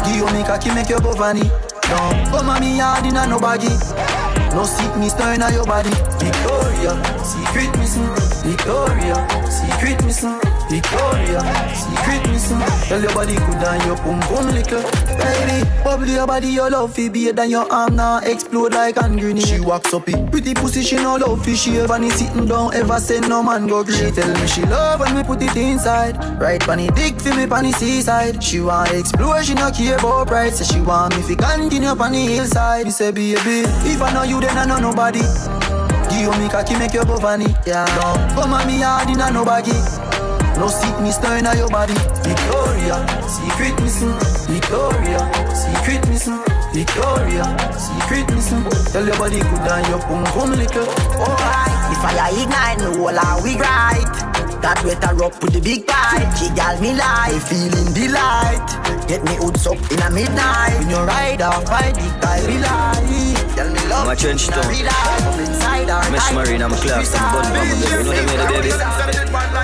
Give 0.04 0.16
you 0.16 0.26
me 0.32 0.42
cocky, 0.42 0.72
make 0.74 0.88
you 0.88 0.98
go 1.00 1.12
funny. 1.12 1.42
No, 1.88 1.96
come 2.30 2.48
on 2.48 2.60
me 2.60 2.78
hard 2.78 3.06
in 3.06 3.16
a 3.16 3.26
no 3.26 3.38
baggy. 3.38 3.68
No 4.58 4.64
sickness 4.64 5.14
now 5.16 5.30
in 5.34 5.54
your 5.54 5.64
body. 5.64 5.88
Victoria, 6.18 7.00
secret 7.22 7.78
missing. 7.78 8.10
Victoria, 8.42 9.14
secret 9.48 10.04
missing. 10.04 10.57
Victoria, 10.68 11.40
secret 11.74 12.30
missing. 12.30 12.60
Tell 12.88 13.00
your 13.00 13.12
body 13.14 13.34
good 13.34 13.64
and 13.64 13.84
your 13.86 13.96
pum 13.96 14.20
pum 14.20 14.48
little. 14.48 14.82
Baby, 15.16 15.64
bubble 15.82 16.06
your 16.06 16.26
body, 16.26 16.48
your 16.48 16.68
love 16.68 16.94
fi 16.94 17.08
be 17.08 17.30
than 17.32 17.48
your 17.48 17.70
arm 17.72 17.96
now 17.96 18.18
explode 18.18 18.74
like 18.74 18.96
hand 18.96 19.18
grenade. 19.18 19.46
She 19.46 19.60
walks 19.60 19.94
up 19.94 20.06
it, 20.08 20.30
pretty 20.30 20.52
pussy 20.52 20.82
she 20.82 20.96
no 20.96 21.16
love 21.16 21.42
fi 21.42 21.54
she 21.54 21.78
ever 21.78 21.98
ni 21.98 22.10
sitting 22.10 22.46
down 22.46 22.74
ever 22.74 23.00
say 23.00 23.18
no 23.20 23.42
man 23.42 23.66
go 23.66 23.82
great. 23.82 23.96
She 23.96 24.10
tell 24.10 24.30
me 24.40 24.46
she 24.46 24.62
love 24.66 25.00
when 25.00 25.16
we 25.16 25.22
put 25.22 25.40
it 25.42 25.56
inside. 25.56 26.16
Right 26.38 26.60
panny 26.60 26.88
dick 26.88 27.18
fi 27.18 27.34
me 27.34 27.46
panny 27.46 27.72
seaside. 27.72 28.42
She 28.44 28.60
want 28.60 28.92
explore, 28.92 29.42
she 29.42 29.54
no 29.54 29.70
care 29.70 29.96
about 29.96 30.28
price. 30.28 30.58
Say 30.58 30.74
she 30.74 30.80
want 30.82 31.16
me 31.16 31.22
fi 31.22 31.34
continue 31.34 31.94
panny 31.94 32.26
hillside. 32.26 32.84
Me 32.84 32.90
say 32.90 33.10
baby, 33.10 33.64
if 33.88 34.02
I 34.02 34.12
know 34.12 34.22
you 34.22 34.38
then 34.40 34.58
I 34.58 34.66
know 34.66 34.78
nobody. 34.78 35.22
Give 36.10 36.36
me 36.38 36.48
cocky 36.48 36.76
make 36.76 36.92
you 36.92 37.04
go 37.04 37.16
funny. 37.16 37.54
Yeah, 37.66 37.86
come 38.34 38.52
on 38.52 38.66
me 38.66 38.80
hard 38.80 39.08
in 39.08 39.20
a 39.20 39.30
no 39.30 39.46
baggy. 39.46 40.07
No 40.58 40.66
sickness 40.66 41.20
now 41.22 41.36
in 41.36 41.44
your 41.56 41.68
body. 41.68 41.94
Victoria, 42.26 43.06
secret 43.28 43.80
missing. 43.80 44.12
Victoria, 44.52 45.20
secret 45.54 46.08
missing. 46.08 46.57
Victoria, 46.72 47.44
secret 47.74 48.28
missing. 48.30 48.64
Tell 48.92 49.04
your 49.04 49.16
body 49.16 49.40
good 49.40 49.66
and 49.66 49.86
your 49.88 50.00
pum 50.00 50.24
pum 50.24 50.50
little. 50.50 50.88
Alright, 51.16 51.78
if 51.92 52.04
I 52.04 52.30
ignite, 52.42 52.78
no 52.78 53.00
wall 53.00 53.18
are 53.18 53.42
we 53.42 53.56
right. 53.56 54.28
That 54.60 54.82
wetter 54.84 55.24
up 55.24 55.42
with 55.42 55.54
the 55.54 55.60
big 55.60 55.86
pipe. 55.86 56.34
She 56.36 56.50
gal 56.54 56.78
me 56.80 56.92
life, 56.92 57.48
feeling 57.48 57.94
delight. 57.94 58.66
Get 59.08 59.24
me 59.24 59.36
hoods 59.36 59.66
up 59.66 59.78
in 59.90 60.02
a 60.02 60.10
midnight. 60.10 60.76
When 60.78 60.90
you 60.90 60.98
ride 60.98 61.42
off 61.42 61.64
by 61.64 61.92
the 61.94 62.04
I 62.26 62.44
rely. 62.44 63.54
Tell 63.54 63.70
me 63.70 63.80
love. 63.88 64.06
I'm 64.06 64.12
a 64.12 64.16
trench 64.16 64.48
in 64.48 64.54
a 64.54 64.60
town. 64.60 64.70
real 64.70 64.84
life. 64.84 65.24
I'm 65.24 65.40
inside 65.40 65.90
our 65.90 66.10
Mesh 66.10 66.32
life. 66.32 66.62
I'm 66.62 66.72
a 66.72 66.76
class, 66.76 67.14
I'm 67.14 67.32
bun 67.32 67.44
bun, 67.44 67.52
baby. 67.54 67.80
You 67.80 68.02
know 68.02 68.12
them 68.12 68.28
here, 68.28 68.38
the 68.38 68.52
baby. 68.52 68.70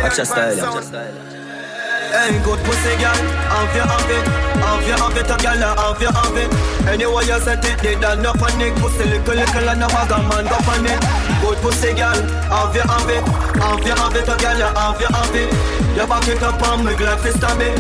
Watch 0.03 0.17
your 0.17 0.27
style, 0.27 0.57
yeah. 0.57 1.44
Hey, 2.15 2.39
good 2.45 2.63
pussy 2.63 2.95
girl, 3.03 3.11
have 3.51 3.75
you 3.75 3.83
have 3.83 4.07
it, 4.07 4.23
have 4.63 4.87
you 4.87 4.95
have 4.95 5.19
it, 5.19 5.27
a 5.27 5.37
girl, 5.43 5.63
have 5.75 6.01
you 6.01 6.07
have 6.15 6.37
it. 6.39 6.87
Anyway 6.87 7.27
you 7.27 7.41
set 7.41 7.65
it, 7.65 7.77
they 7.83 7.99
done 7.99 8.25
up 8.25 8.41
on 8.41 8.61
it, 8.63 8.73
pussy 8.79 9.03
little 9.03 9.35
little 9.35 9.69
and 9.69 9.83
a 9.83 9.89
bag 9.89 10.11
man 10.31 10.47
go 10.47 10.55
on 10.63 10.87
it. 10.87 11.03
Good 11.43 11.59
pussy 11.59 11.91
girl, 11.91 12.15
have 12.55 12.71
you 12.71 12.87
have 12.87 13.11
it, 13.11 13.25
have 13.59 13.83
you 13.83 13.95
have 13.99 14.15
it, 14.15 14.31
a 14.31 14.37
girl, 14.39 14.63
have 14.79 15.01
you 15.01 15.11
have 15.11 15.35
it. 15.35 15.51
You 15.99 16.07
back 16.07 16.29
it 16.29 16.41
up 16.41 16.63
on 16.63 16.85
me, 16.87 16.95
glad 16.95 17.19
to 17.19 17.33
stab 17.33 17.61
it. 17.61 17.75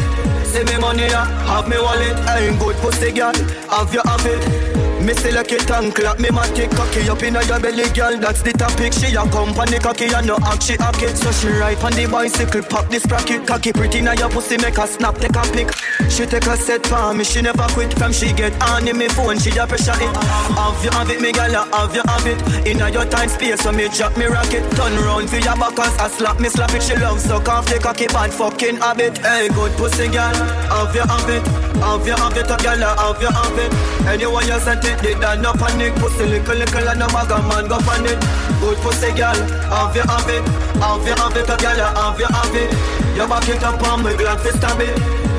See 0.44 0.64
me 0.64 0.80
money, 0.80 1.06
have 1.06 1.68
me 1.68 1.78
wallet. 1.78 2.18
Hey, 2.26 2.58
good 2.58 2.74
pussy 2.82 3.12
girl, 3.12 3.34
have 3.70 3.94
you 3.94 4.02
have 4.04 4.26
it. 4.26 4.63
Me 5.04 5.12
select 5.12 5.52
it 5.52 5.70
and 5.70 5.94
clap 5.94 6.18
me 6.18 6.28
matic 6.30 6.70
cocky 6.74 7.06
up 7.10 7.22
inna 7.22 7.44
your 7.44 7.60
belly, 7.60 7.84
girl. 7.92 8.16
That's 8.16 8.40
the 8.40 8.52
topic. 8.52 8.94
She 8.94 9.14
a 9.14 9.22
company 9.28 9.78
cocky 9.78 10.06
and 10.06 10.26
no 10.26 10.38
act 10.40 10.62
she 10.62 10.76
hack 10.80 11.02
it. 11.02 11.14
So 11.16 11.30
she 11.30 11.48
ride 11.48 11.76
on 11.84 11.92
the 11.92 12.06
bicycle, 12.06 12.62
pop 12.62 12.88
this 12.88 13.04
bracket. 13.04 13.46
Cocky 13.46 13.72
pretty 13.72 14.00
na 14.00 14.12
your 14.12 14.30
pussy, 14.30 14.56
make 14.56 14.76
her 14.76 14.86
snap, 14.86 15.16
take 15.16 15.36
a 15.36 15.42
pic. 15.52 15.68
She 16.08 16.24
take 16.24 16.46
a 16.46 16.56
set 16.56 16.86
for 16.86 17.12
me, 17.12 17.22
she 17.22 17.42
never 17.42 17.68
quit. 17.76 17.92
From 17.98 18.12
she 18.12 18.32
get 18.32 18.56
on 18.62 18.88
in 18.88 18.96
me 18.96 19.08
phone, 19.08 19.38
she 19.38 19.50
a 19.50 19.66
pressure 19.66 19.92
it. 19.92 20.16
Have 20.56 20.82
you 20.82 20.90
have 20.90 21.10
it, 21.10 21.20
me 21.20 21.32
girl? 21.32 21.52
Have 21.52 21.94
you 21.94 22.02
have 22.08 22.26
it? 22.26 22.66
Inna 22.66 22.88
your 22.88 23.04
tight 23.04 23.28
space, 23.28 23.60
so 23.60 23.72
me 23.72 23.88
drop 23.88 24.16
me 24.16 24.24
rocket. 24.24 24.64
Turn 24.72 24.96
round 25.04 25.28
for 25.28 25.36
your 25.36 25.56
back 25.60 25.78
I 25.78 26.08
slap 26.08 26.40
me, 26.40 26.48
slap 26.48 26.72
it. 26.72 26.82
She 26.82 26.96
love 26.96 27.20
suck 27.20 27.46
off 27.48 27.66
the 27.66 27.78
cocky 27.78 28.06
bad 28.06 28.32
fucking 28.32 28.76
habit. 28.80 29.18
Hey, 29.18 29.48
good 29.48 29.72
pussy 29.76 30.08
girl, 30.08 30.32
have 30.72 30.94
you 30.96 31.04
have 31.04 31.28
it? 31.28 31.44
Have 31.84 32.06
you 32.06 32.16
have 32.16 32.36
it, 32.36 32.48
a 32.48 32.56
girl? 32.56 32.80
Have 32.96 33.20
you 33.20 33.28
have 33.28 33.58
it? 33.58 33.72
Anyone 34.08 34.46
you 34.46 34.58
set 34.60 34.84
it, 34.84 34.93
they 35.02 35.14
done 35.14 35.44
on 35.46 35.80
it. 35.80 35.94
Pussy 35.96 36.26
little 36.26 36.56
little 36.56 36.88
and 36.88 37.02
a 37.02 37.06
maga 37.12 37.38
man 37.48 37.66
go 37.68 37.76
on 37.76 38.06
it. 38.06 38.18
Good 38.60 38.78
pussy 38.78 39.10
girl, 39.12 39.38
have 39.72 39.94
you 39.96 40.02
have 40.02 40.28
it? 40.28 40.44
Have 40.78 41.06
you 41.06 41.14
have 41.14 41.36
it, 41.36 41.48
a 41.48 41.56
girl? 41.56 41.80
Have 41.94 42.20
you 42.20 42.26
have 42.26 42.54
it? 42.54 42.70
You 43.16 43.26
back 43.28 43.48
it 43.48 43.62
up 43.62 43.82
on 43.88 44.04
me, 44.04 44.16
glad 44.16 44.42
to 44.42 44.52
stab 44.56 44.80
it. 44.80 44.96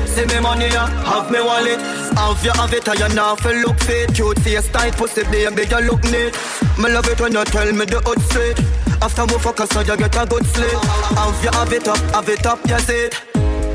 See 0.08 0.24
me 0.24 0.40
money, 0.40 0.66
yeah, 0.66 0.88
have 1.04 1.30
me 1.30 1.40
wallet. 1.40 1.80
Have 2.16 2.42
you 2.44 2.52
have 2.52 2.72
it, 2.72 2.88
or 2.88 2.96
you 2.96 3.14
not 3.14 3.40
feel 3.40 3.56
look 3.60 3.78
fit. 3.80 4.14
Cute 4.14 4.38
face 4.40 4.68
tight, 4.68 4.96
pussy 4.96 5.24
baby, 5.24 5.66
you 5.68 5.80
look 5.80 6.02
neat. 6.04 6.32
Me 6.78 6.88
love 6.88 7.08
it 7.08 7.20
when 7.20 7.32
you 7.32 7.44
tell 7.44 7.70
me 7.72 7.84
the 7.84 8.02
odd 8.06 8.20
straight. 8.22 8.58
After 9.02 9.26
we 9.26 9.38
fuck 9.38 9.58
so 9.58 9.80
you 9.80 9.96
get 9.96 10.16
a 10.16 10.24
good 10.26 10.46
sleep. 10.46 10.80
Have 11.16 11.44
you 11.44 11.50
have 11.52 11.72
it 11.72 11.86
up, 11.86 11.98
have 12.14 12.28
it 12.28 12.46
up, 12.46 12.58
see 12.80 13.06
it. 13.06 13.22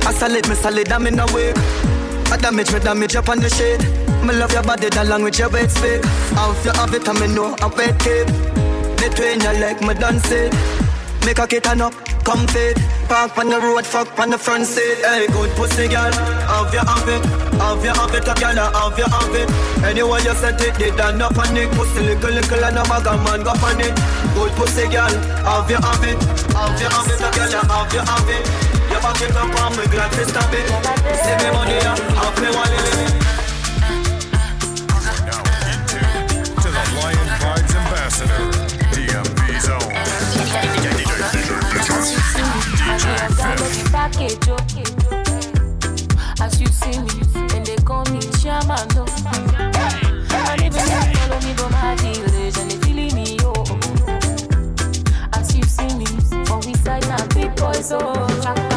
I 0.03 0.13
solid, 0.13 0.49
me 0.49 0.55
solid, 0.55 0.91
I'm 0.91 1.05
in 1.05 1.19
a 1.19 1.25
wake. 1.31 1.55
I 2.31 2.37
damage 2.37 2.73
me, 2.73 2.79
damage 2.79 3.15
up 3.15 3.29
on 3.29 3.39
the 3.39 3.49
shade. 3.49 4.00
Me 4.21 4.33
love 4.37 4.53
your 4.53 4.63
body, 4.63 4.89
that 4.89 5.07
language 5.07 5.39
your 5.39 5.49
wet 5.49 5.71
speak. 5.71 6.05
How 6.37 6.53
you 6.63 6.71
have 6.77 6.93
it, 6.93 7.07
and 7.07 7.19
me 7.19 7.27
know 7.27 7.55
I 7.61 7.67
wet 7.73 7.97
keep. 7.99 8.27
Between 9.01 9.41
your 9.41 9.53
leg, 9.57 9.81
me 9.81 9.93
dance 9.93 10.29
it. 10.31 10.53
Make 11.25 11.39
a 11.39 11.47
kitten 11.47 11.81
up, 11.81 11.93
come 12.23 12.45
fit. 12.47 12.77
Park 13.09 13.37
on 13.37 13.49
the 13.49 13.59
road, 13.59 13.85
fuck 13.85 14.07
on 14.19 14.29
the 14.29 14.37
front 14.37 14.65
seat. 14.65 15.01
Hey, 15.05 15.27
good 15.27 15.49
pussy 15.57 15.87
girl, 15.87 16.13
have 16.13 16.73
you 16.73 16.79
have 16.79 17.09
it, 17.09 17.25
have 17.57 17.83
you 17.83 17.93
have 17.93 18.13
it, 18.13 18.25
a 18.25 18.33
girl, 18.37 18.57
have 18.57 18.97
you 18.97 19.05
have 19.05 19.35
it. 19.35 19.49
Anyway 19.83 20.21
you 20.21 20.33
set 20.37 20.61
it, 20.61 20.73
they 20.77 20.89
done 20.95 21.21
up 21.21 21.33
panic. 21.33 21.69
Pussy 21.77 22.01
little 22.01 22.29
little 22.29 22.63
and 22.65 22.77
a 22.77 22.83
bag 22.85 23.05
of 23.05 23.21
man 23.25 23.41
go 23.43 23.53
on 23.53 23.81
it. 23.81 23.93
Good 24.33 24.51
pussy 24.57 24.85
girl, 24.89 25.13
have 25.45 25.69
you 25.69 25.81
have 25.81 26.05
it, 26.05 26.17
have 26.53 26.77
you 26.77 26.89
have 26.89 27.09
it, 27.09 27.21
a 27.21 27.29
girl, 27.33 27.53
have 27.69 27.93
you 27.93 28.01
have 28.05 28.29
it. 28.29 28.45
You 28.89 28.99
back 29.01 29.21
it 29.21 29.33
up 29.33 29.61
on 29.61 29.77
me, 29.77 29.85
glad 29.89 30.11
to 30.13 30.25
stop 30.25 30.53
it. 30.53 30.67
See 31.21 31.37
me 31.41 31.49
money, 31.53 31.77
have 31.81 32.37
me 32.41 32.49
wallet. 32.49 33.10
Package, 44.01 44.49
As 46.41 46.59
you 46.59 46.65
see 46.65 46.97
me, 47.01 47.21
and 47.55 47.63
they 47.63 47.75
call 47.83 48.03
me 48.05 48.19
Shaman, 48.39 48.87
no. 48.95 49.05
And 50.49 50.61
even 50.63 50.81
if 50.81 51.07
you 51.07 51.17
follow 51.19 51.39
me, 51.41 51.53
go 51.53 51.69
my 51.69 51.95
village, 51.97 52.57
and 52.57 52.71
they 52.71 52.77
feeling 52.77 53.13
me, 53.13 53.37
oh. 53.41 53.63
As 55.33 55.55
you 55.55 55.63
see 55.65 55.93
me, 55.99 56.07
for 56.45 56.57
we 56.65 56.73
side 56.77 57.07
now, 57.09 57.27
big 57.27 57.55
boys, 57.55 57.91
oh. 57.91 58.70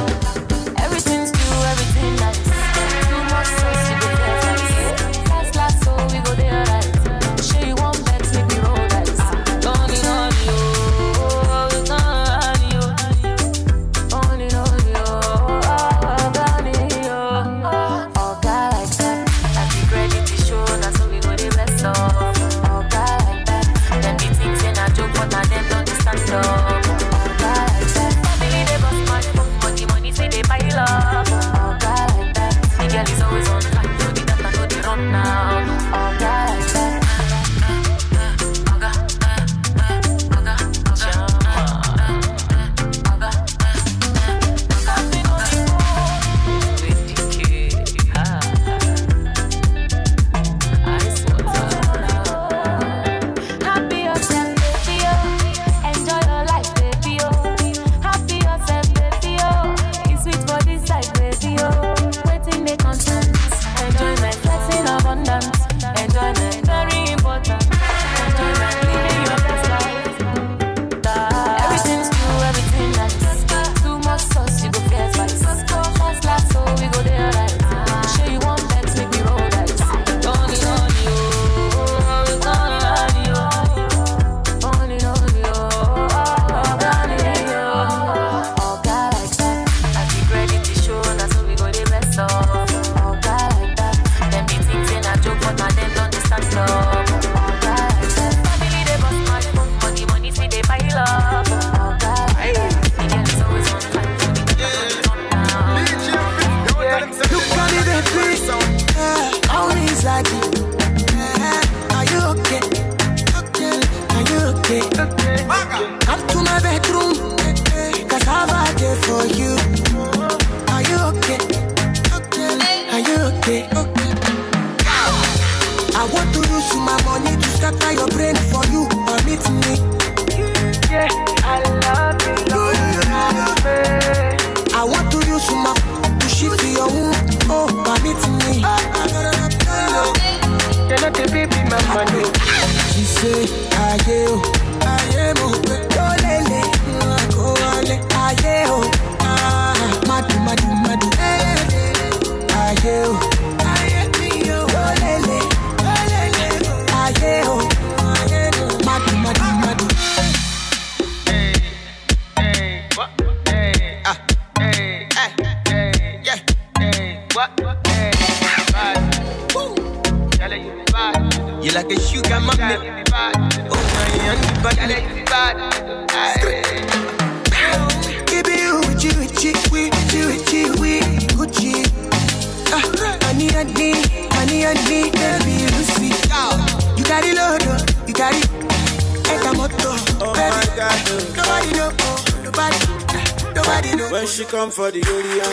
For 194.74 194.90
the 194.90 194.98
area, 194.98 195.44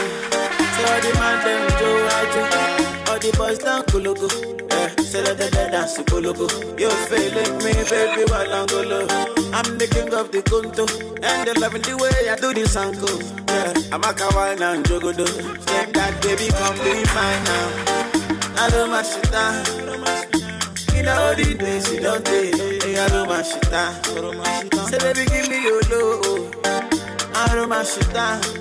say 0.73 0.85
all 0.89 1.01
the 1.05 1.11
man 1.19 1.37
them 1.45 1.61
Joe 1.77 2.09
Ajo. 2.17 2.41
All 3.11 3.19
the 3.19 3.31
boys 3.37 3.59
down 3.59 3.83
Kologo. 3.83 4.27
Yeah, 4.71 4.89
say 5.03 5.21
let 5.21 5.37
them 5.37 5.71
dance 5.71 5.93
to. 5.93 6.01
You 6.81 6.89
feeling 7.05 7.53
me, 7.61 7.73
baby, 7.85 8.23
while 8.31 8.53
I'm 8.53 8.65
golo. 8.65 9.05
I'm 9.53 9.77
the 9.77 9.85
king 9.93 10.11
of 10.13 10.31
the 10.31 10.41
Kunto. 10.41 10.89
And 11.21 11.47
they 11.47 11.53
loving 11.61 11.83
the 11.83 11.97
way 11.97 12.29
I 12.29 12.35
do 12.35 12.51
this 12.53 12.75
uncle. 12.75 13.21
Yeah, 13.47 13.93
I'm 13.93 14.01
a 14.01 14.09
kawaii 14.09 14.59
and 14.59 14.85
jogodo. 14.85 15.27
Say 15.69 15.91
that 15.91 16.21
baby, 16.23 16.49
come 16.57 16.77
be 16.81 17.05
mine 17.13 17.43
now. 17.45 17.67
I 18.57 18.69
do 18.71 18.87
my 18.87 19.03
shit 19.03 19.29
down. 19.29 19.53
You 20.95 21.03
know 21.03 21.35
the 21.35 21.53
days 21.59 21.93
you 21.93 21.99
don't 21.99 22.25
take. 22.25 22.55
Hey, 22.55 22.97
I 22.97 23.07
do 23.09 23.25
my 23.27 23.43
shit 23.43 23.69
down. 23.69 23.93
Say 24.89 24.97
baby, 24.97 25.29
give 25.29 25.47
me 25.47 25.61
your 25.61 25.81
love. 25.93 26.55
I 27.35 27.53
do 27.53 27.67
my 27.67 27.83
shit 27.83 28.11
down. 28.13 28.60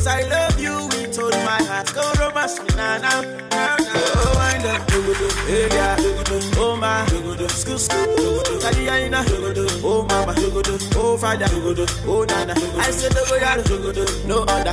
Because 0.00 0.16
I 0.16 0.28
love 0.30 0.58
you 0.58 0.72
with 0.96 1.18
all 1.18 1.28
my 1.44 1.60
heart. 1.68 1.92
Go 1.92 2.00
romance 2.18 2.58
me 2.58 2.68
now, 2.74 2.96
now, 3.04 3.20
now, 3.20 3.76
now. 3.76 3.76
Oh, 4.16 4.32
wind 4.34 4.64
up, 4.64 4.80
dogodo, 4.88 5.28
hey, 5.44 5.68
yeah, 5.76 5.94
dogodo, 5.96 6.40
oh 6.56 6.74
my, 6.74 7.04
dogodo, 7.04 7.46
school, 7.50 7.78
school, 7.78 8.06
dogodo, 8.16 8.60
Kadiyaina, 8.64 9.22
dogodo, 9.28 9.68
oh 9.84 10.02
mama, 10.08 10.32
dogodo, 10.32 10.96
oh 10.96 11.18
father, 11.18 11.44
oh 11.52 12.24
nana. 12.24 12.54
I 12.56 12.90
no 13.12 13.22
go 13.28 13.36
yaro, 13.44 14.26
no 14.26 14.44
other. 14.48 14.72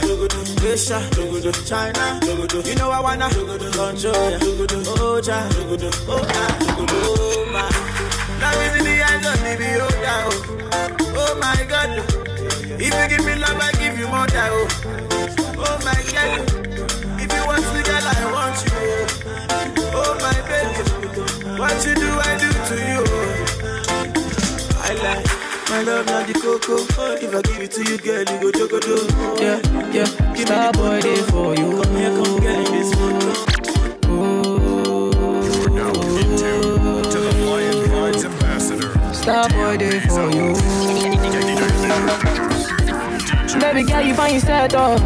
Asia, 0.63 1.03
China, 1.65 2.19
you 2.65 2.75
know 2.75 2.89
I 2.89 3.01
wanna 3.01 3.27
control 3.27 4.31
ya. 4.31 4.39
Oh 4.87 5.19
ja, 5.19 5.43
oh 6.07 6.23
ah, 6.23 6.57
oh 6.79 7.45
my. 7.51 7.67
Now 8.39 8.61
is 8.61 8.77
in 8.79 8.85
the 8.85 8.95
hands 9.03 9.27
of 9.27 9.35
the 9.43 9.57
beholder, 9.59 10.23
oh. 10.23 10.53
Oh 11.19 11.35
my 11.41 11.65
God, 11.67 12.16
if 12.79 12.93
you 12.93 13.17
give 13.17 13.25
me 13.25 13.35
love, 13.35 13.59
I 13.59 13.71
give 13.73 13.97
you 13.97 14.07
more, 14.07 14.27
oh. 14.33 14.67
Oh 15.59 15.77
my 15.83 15.99
God, 16.13 16.41
if 17.19 17.29
you 17.33 17.43
want 17.47 17.65
me, 17.73 17.81
girl, 17.83 18.07
I 18.07 18.31
want 18.31 18.57
you. 18.65 18.71
Oh, 19.93 20.03
oh 20.05 20.13
my 20.21 20.37
baby, 20.47 20.83
what 21.59 21.85
you 21.85 21.95
do, 21.95 22.09
I 22.19 22.37
do 22.37 22.49
to 22.69 22.75
you. 22.91 23.03
I 24.79 24.93
like 25.03 25.25
my 25.69 25.81
love, 25.83 26.05
not 26.05 26.27
the 26.27 26.33
cocoa. 26.33 26.85
If 27.15 27.33
I 27.35 27.41
give 27.41 27.61
it 27.61 27.71
to 27.71 27.81
you, 27.83 27.97
girl, 27.97 28.19
you 28.19 28.37
go 28.39 28.51
jogo 28.51 28.79
do. 28.79 28.95
Yeah, 29.43 29.59
yeah, 29.91 30.35
star 30.35 30.71
boy 30.73 31.01
there 31.01 31.23
for 31.25 31.55
you. 31.55 31.81
Come 31.81 31.95
here, 31.95 32.11
come 32.15 32.39
get 32.39 32.57
in 32.67 32.71
this 32.73 32.93
photo. 32.95 33.31
You're 35.43 35.69
now 35.71 35.91
in 35.91 36.37
tune 36.37 37.03
to 37.03 37.17
the 37.19 37.33
Lion 37.45 37.77
Vibes 37.89 38.23
Ambassador. 38.25 39.13
Star 39.13 39.49
boy 39.49 39.77
there 39.77 40.01
for 40.01 40.29
you. 40.31 40.76
Baby 43.73 43.83
girl, 43.83 44.01
you 44.01 44.13
find 44.13 44.33
yourself 44.33 44.71
though. 44.71 44.97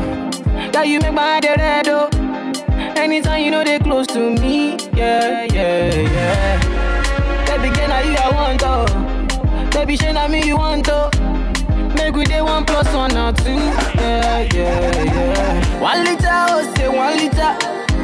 Girl, 0.72 0.86
you 0.86 1.00
make 1.00 1.14
my 1.14 1.24
head 1.24 1.46
red 1.58 1.88
oh. 1.90 2.10
Anytime 2.96 3.44
you 3.44 3.52
know 3.52 3.64
they 3.64 3.80
close 3.80 4.08
to 4.08 4.20
me, 4.40 4.78
yeah, 4.96 5.46
yeah, 5.52 5.94
yeah. 5.96 7.46
Baby 7.48 7.76
girl, 7.76 7.88
now 7.90 8.00
you 8.02 8.16
I 8.16 8.30
want 8.32 8.62
oh. 8.64 9.70
Baby, 9.74 9.98
shey 9.98 10.14
na 10.14 10.28
me 10.28 10.46
you 10.46 10.58
want 10.58 10.88
oh. 10.90 11.10
Make 11.96 12.16
we 12.16 12.24
day 12.26 12.42
one 12.42 12.66
plus 12.66 12.88
one 12.94 13.16
or 13.18 13.34
two, 13.34 13.52
yeah, 13.54 14.48
yeah, 14.54 15.04
yeah. 15.04 15.80
One 15.82 16.04
liter, 16.04 16.30
oh 16.32 16.74
say 16.76 16.88
one 16.88 17.18
liter, 17.18 17.54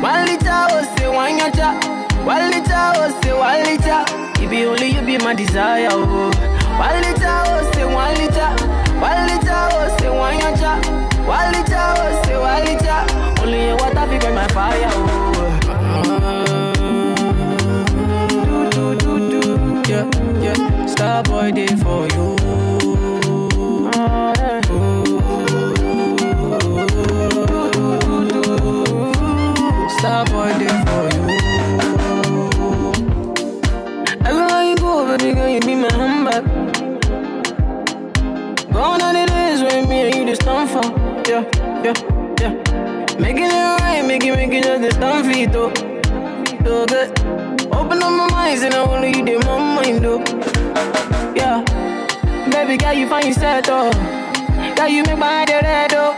one 0.02 0.26
liter, 0.26 0.50
oh 0.52 0.96
say 0.98 1.08
one 1.08 1.40
yacha, 1.40 2.26
one 2.26 2.50
liter, 2.52 2.92
oh 2.98 3.20
say 3.22 3.34
one 3.34 3.64
liter. 3.64 4.44
It 4.44 4.50
be 4.50 4.66
only 4.66 4.90
you 4.90 5.02
be 5.02 5.18
my 5.24 5.34
desire, 5.34 5.88
oh. 5.92 6.32
One 6.78 7.02
liter, 7.02 7.44
oh 7.48 7.72
say 7.74 7.86
one 7.86 8.14
liter, 8.16 8.56
oh 8.60 8.77
say 10.00 10.10
one 10.10 10.38
yacha, 10.40 10.74
one 11.26 11.52
liter, 11.54 11.88
oh 11.98 12.22
say 12.26 12.38
liter. 12.66 13.00
Only 13.42 13.60
your 13.68 13.78
water 13.78 14.06
fi 14.10 14.18
burn 14.20 14.36
my 14.36 14.48
fire, 14.50 14.90
oh. 14.92 15.04
Do, 18.46 18.70
do, 18.70 18.86
do, 19.00 19.42
do, 19.42 19.42
yeah, 19.92 20.06
yeah. 20.42 20.86
Star 20.88 21.24
boy 21.24 21.52
day 21.52 21.68
for 21.68 22.08
you. 22.16 22.36
Star 30.00 30.26
boy 30.26 30.52
day 30.60 30.76
for 30.88 31.06
you. 31.16 31.26
Everywhere 34.26 34.64
you 34.70 34.76
go, 34.78 35.18
baby 35.18 35.34
girl, 35.34 35.50
you 35.50 35.60
be 35.62 35.76
my 35.76 35.92
handbag. 35.92 36.47
Stand 40.48 40.70
for. 40.70 40.88
Yeah, 41.30 41.44
yeah, 41.84 41.94
yeah. 42.40 43.20
Making 43.20 43.52
it 43.52 43.82
right, 43.82 44.04
make 44.08 44.24
it 44.24 44.64
just 44.64 44.82
the 44.82 44.92
stand 44.92 45.26
for 45.26 45.32
it, 45.32 45.52
though. 45.52 45.74
So 46.64 46.86
good. 46.86 47.10
Open 47.76 48.02
up 48.02 48.12
my 48.12 48.28
mind, 48.32 48.64
and 48.64 48.74
I 48.74 48.80
only 48.80 49.10
you 49.18 49.26
did 49.26 49.46
my 49.46 49.58
mind, 49.76 50.06
though. 50.06 50.24
Yeah. 51.36 51.64
Baby 52.50 52.78
girl, 52.78 52.94
you 52.94 53.10
find 53.10 53.28
yourself, 53.28 53.66
though. 53.66 53.92
Girl, 54.76 54.88
you 54.88 55.04
make 55.04 55.18
my 55.18 55.44
head 55.44 55.64
red, 55.64 55.92
though. 55.92 56.16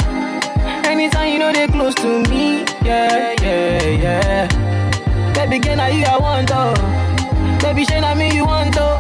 Anytime 0.88 1.34
you 1.34 1.40
know 1.40 1.52
they 1.52 1.68
close 1.68 1.96
to 1.96 2.22
me, 2.30 2.66
yeah, 2.86 3.34
yeah, 3.42 3.84
yeah. 4.04 5.34
Baby 5.34 5.58
girl, 5.58 5.78
now 5.78 5.88
you 5.88 6.06
I 6.06 6.18
want, 6.20 6.52
oh. 6.54 6.74
Baby, 7.62 7.84
shey 7.86 8.00
na 8.00 8.14
me 8.14 8.36
you 8.36 8.46
want, 8.46 8.76
oh. 8.78 8.99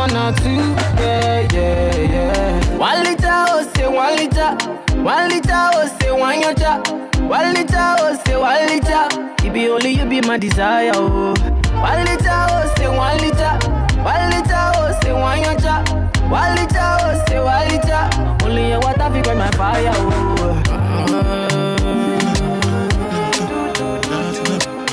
One 0.00 0.16
or 0.16 0.32
two, 0.32 0.48
yeah, 0.96 1.46
yeah, 1.52 1.96
yeah. 1.96 2.76
One 2.78 3.02
liter, 3.04 3.28
oh, 3.28 3.70
say 3.74 3.86
one 3.86 4.16
liter. 4.16 4.56
One 5.02 5.28
liter, 5.28 5.52
oh, 5.52 5.96
say 6.00 6.10
one 6.10 6.40
yacha. 6.40 6.80
One 7.28 7.52
liter, 7.52 7.96
oh, 7.98 8.18
say 8.24 8.36
one 8.36 8.66
liter. 8.68 9.46
It 9.46 9.52
be 9.52 9.68
only 9.68 9.90
you 9.90 10.06
be 10.06 10.22
my 10.22 10.38
desire, 10.38 10.92
oh. 10.94 11.34
One 11.74 12.04
liter, 12.06 12.46
oh, 12.48 12.72
say 12.78 12.88
one 12.88 13.18
liter. 13.18 13.58
One 14.00 14.30
liter, 14.30 14.72
oh, 14.80 14.98
say 15.02 15.12
one 15.12 15.38
yacha. 15.42 15.84
One 16.30 16.54
liter, 16.56 16.96
oh, 17.04 17.24
say 17.28 17.38
one 17.40 17.68
liter. 17.68 18.44
Only 18.46 18.68
your 18.70 18.80
water 18.80 19.10
fi 19.12 19.20
burn 19.20 19.36
my 19.38 19.50
fire, 19.50 19.92
oh. 19.96 20.62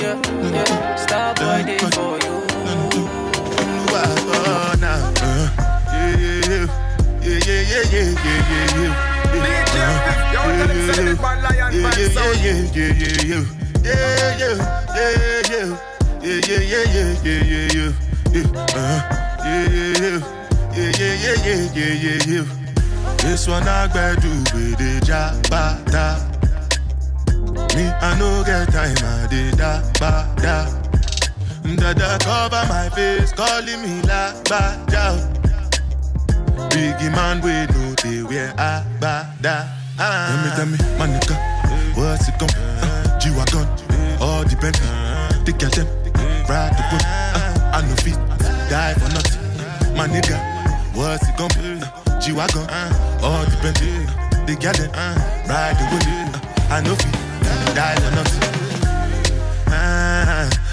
Yeah, 0.00 0.16
yeah, 0.52 0.94
star 0.96 1.34
boy 1.34 1.64
day 1.64 1.78
for 1.78 2.18
you. 2.22 2.27
This 23.28 23.46
one 23.46 23.68
I 23.68 23.86
do 24.20 24.30
with 24.54 24.78
the 24.78 25.00
jabata. 25.06 26.18
Me, 27.76 27.84
I 27.86 28.18
no 28.18 28.42
get 28.42 28.72
time, 28.72 28.96
I 29.04 29.26
did 29.28 29.56
da 29.56 29.80
ba 30.00 30.34
da. 30.42 30.66
Dada 31.76 32.18
cover 32.24 32.66
my 32.68 32.88
face, 32.90 33.32
calling 33.32 33.82
me 33.82 34.02
la 34.02 34.32
ba 34.44 34.84
da. 34.88 35.37
Biggie 36.70 37.10
man, 37.14 37.40
we 37.40 37.52
know 37.72 37.94
they 38.02 38.22
wear 38.22 38.50
a 38.58 38.84
ba 39.00 39.26
da. 39.40 39.64
Tell 39.98 40.36
me, 40.44 40.50
tell 40.56 40.66
me, 40.66 40.78
my 40.98 41.06
nigga, 41.06 41.34
what's 41.96 42.28
it 42.28 42.38
gon' 42.38 42.50
uh, 42.54 43.18
G-Wagon, 43.18 43.66
all 44.20 44.44
the 44.44 44.56
Bentley, 44.60 44.86
the 45.44 45.52
girl 45.58 45.70
them, 45.70 45.86
ride 46.46 46.72
the 46.76 46.82
whip, 46.90 47.02
uh, 47.34 47.74
I 47.74 47.80
no 47.82 47.94
fit, 47.96 48.18
die 48.70 48.94
for 48.94 49.08
nothing. 49.10 49.96
My 49.96 50.06
nigga, 50.06 50.38
what's 50.94 51.26
it 51.28 51.36
gon' 51.36 51.50
be? 51.58 51.82
Uh, 51.82 52.20
G-Wagon, 52.20 52.66
uh, 52.70 53.24
all 53.26 53.44
the 53.44 53.56
Bentley, 53.60 54.06
uh, 54.06 54.46
the 54.46 54.54
them, 54.54 54.90
uh, 54.94 55.14
ride 55.48 55.76
the 55.78 55.84
whip, 55.90 56.06
uh, 56.06 56.74
I 56.74 56.80
no 56.82 56.94
fit, 56.94 57.12
die 57.74 57.96
for 57.98 58.12
nothing. 58.14 58.44
Ah, 59.70 60.07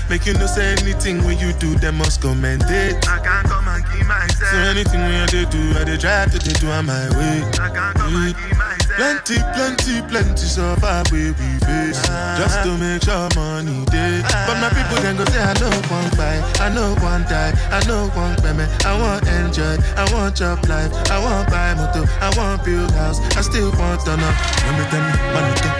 make 0.09 0.25
you 0.25 0.33
no 0.33 0.45
say 0.45 0.71
anything 0.73 1.23
when 1.25 1.37
you 1.39 1.53
do, 1.53 1.75
they 1.75 1.91
must 1.91 2.21
commend 2.21 2.63
it. 2.67 3.07
I 3.07 3.19
can't 3.19 3.47
come 3.47 3.67
and 3.67 3.83
keep 3.89 4.05
myself. 4.07 4.51
So 4.51 4.57
anything 4.57 5.01
when 5.01 5.15
I 5.21 5.25
dey 5.27 5.45
do, 5.45 5.61
I 5.79 5.83
dey 5.83 5.97
try 5.97 6.25
to 6.25 6.37
dey 6.39 6.53
do 6.53 6.69
on 6.69 6.85
my 6.85 7.09
way. 7.17 7.41
I 7.59 7.69
can't 7.73 7.95
come 7.97 8.15
and 8.15 8.35
keep 8.35 8.57
myself. 8.57 8.81
Plenty, 8.95 9.35
plenty, 9.53 10.01
plenty 10.07 10.45
suffer 10.47 11.03
where 11.11 11.33
we 11.35 11.59
face 11.67 11.99
Just 12.39 12.63
to 12.63 12.77
make 12.77 13.03
sure 13.03 13.27
money 13.35 13.83
day 13.91 14.21
But 14.47 14.55
my 14.63 14.69
people 14.71 14.95
then 15.03 15.17
go 15.17 15.25
say 15.25 15.41
I 15.43 15.51
know 15.59 15.69
one 15.91 16.09
buy, 16.15 16.39
I 16.63 16.69
know 16.73 16.95
one 17.03 17.23
die, 17.23 17.51
I 17.75 17.85
know 17.87 18.07
one 18.15 18.37
payment 18.37 18.71
I 18.85 18.97
want 18.97 19.27
enjoy, 19.27 19.75
I 19.99 20.07
want 20.13 20.37
job 20.37 20.63
life 20.69 20.93
I 21.11 21.19
want 21.19 21.49
buy 21.49 21.73
motor, 21.75 22.07
I 22.21 22.31
want 22.37 22.63
build 22.63 22.91
house 22.91 23.19
I 23.35 23.41
still 23.41 23.71
want 23.75 23.99
to 24.05 24.15
know 24.15 24.31
Let 24.63 24.79
me 24.79 24.85
tell 24.87 25.03
me, 25.03 25.11
nigga, 25.43 25.71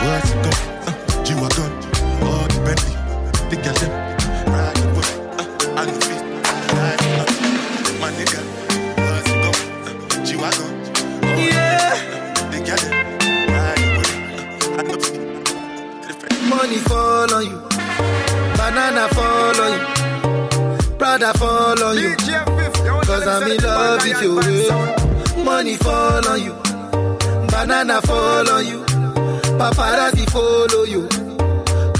what's 0.00 0.30
it 0.32 0.40
go? 0.40 0.50
Uh, 0.88 1.24
G-Wagon, 1.24 1.72
all 1.74 1.80
the 1.80 1.83
Bentley 1.83 1.83
The 3.54 3.60
girl 3.62 3.74
them, 3.74 3.92
ride 4.52 4.74
the 4.74 4.86
whip 4.94 5.08
uh, 5.38 5.78
I 5.78 5.84
know 5.86 6.00
fit, 6.00 6.22
ride 6.74 7.02
uh, 7.14 7.26
My 8.00 8.10
nigga, 8.18 8.40
what's 8.98 9.30
it 9.30 9.38
go? 9.44 9.50
Uh, 9.86 10.24
G-Wagon, 10.26 10.70
all 11.22 11.38
Yeah. 11.38 11.94
the 12.50 12.58
girl 12.66 12.82
them, 12.82 12.94
ride 13.54 13.78
the 13.78 13.88
whip 13.96 14.10
uh, 14.10 14.78
I 14.78 14.82
know 14.82 14.98
fit 14.98 16.34
Money 16.50 16.78
fall 16.88 17.32
on 17.32 17.42
you, 17.46 17.58
banana 18.58 19.04
fall 19.14 19.60
on 19.62 19.70
you, 19.72 19.82
Prada 20.98 21.30
fall 21.38 21.82
on 21.84 21.96
you. 21.98 22.10
Cause 23.06 23.26
I'm 23.28 23.50
in 23.50 23.56
love 23.62 24.02
with 24.02 24.22
you. 24.22 25.44
Money 25.44 25.76
fall 25.76 26.26
on 26.28 26.42
you, 26.42 26.54
banana 27.50 28.00
fall 28.02 28.50
on 28.50 28.66
you, 28.66 28.80
paparazzi 29.58 30.26
follow 30.30 30.84
you. 30.84 31.08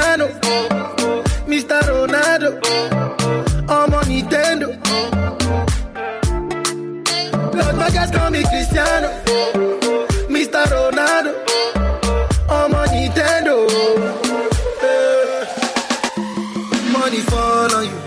Cristiano, 0.00 0.28
Mr. 1.46 1.78
Ronaldo, 1.82 2.58
I'm 3.68 3.92
on 3.92 4.04
Nintendo. 4.04 4.68
My 7.76 7.90
guys 7.90 8.10
call 8.10 8.30
me 8.30 8.42
Cristiano, 8.44 9.08
Mr. 10.30 10.64
Ronaldo, 10.72 11.34
I'm 12.48 12.74
on 12.74 12.88
Nintendo. 12.88 13.68
Eh. 14.88 15.44
Money 16.92 17.20
fall 17.20 17.74
on 17.74 17.84
you, 17.84 17.98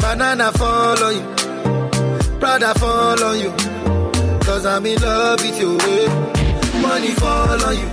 banana 0.00 0.50
fall 0.52 1.02
on 1.04 1.14
you, 1.14 2.38
Prada 2.40 2.74
fall 2.80 3.22
on 3.22 3.38
you. 3.38 3.52
Cause 4.40 4.66
I'm 4.66 4.84
in 4.86 5.00
love 5.00 5.40
with 5.40 5.60
you. 5.60 5.78
eh. 5.78 6.08
Money 6.82 7.12
fall 7.12 7.64
on 7.64 7.76
you, 7.76 7.88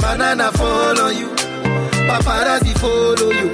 banana 0.00 0.52
fall 0.52 1.00
on 1.00 1.16
you, 1.16 1.28
paparazzi 2.12 2.74
follow 2.78 3.30
you. 3.32 3.48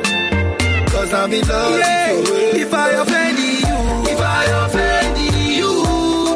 Cause 0.90 1.12
I'm 1.14 1.32
in 1.32 1.46
love 1.46 1.72
with 1.72 2.54
you. 2.54 2.62
If 2.62 2.74
I 2.74 2.90
offend 3.02 3.38
you, 3.38 3.78
if 4.12 4.20
I 4.20 4.44
offend 4.64 5.16
you, 5.58 5.72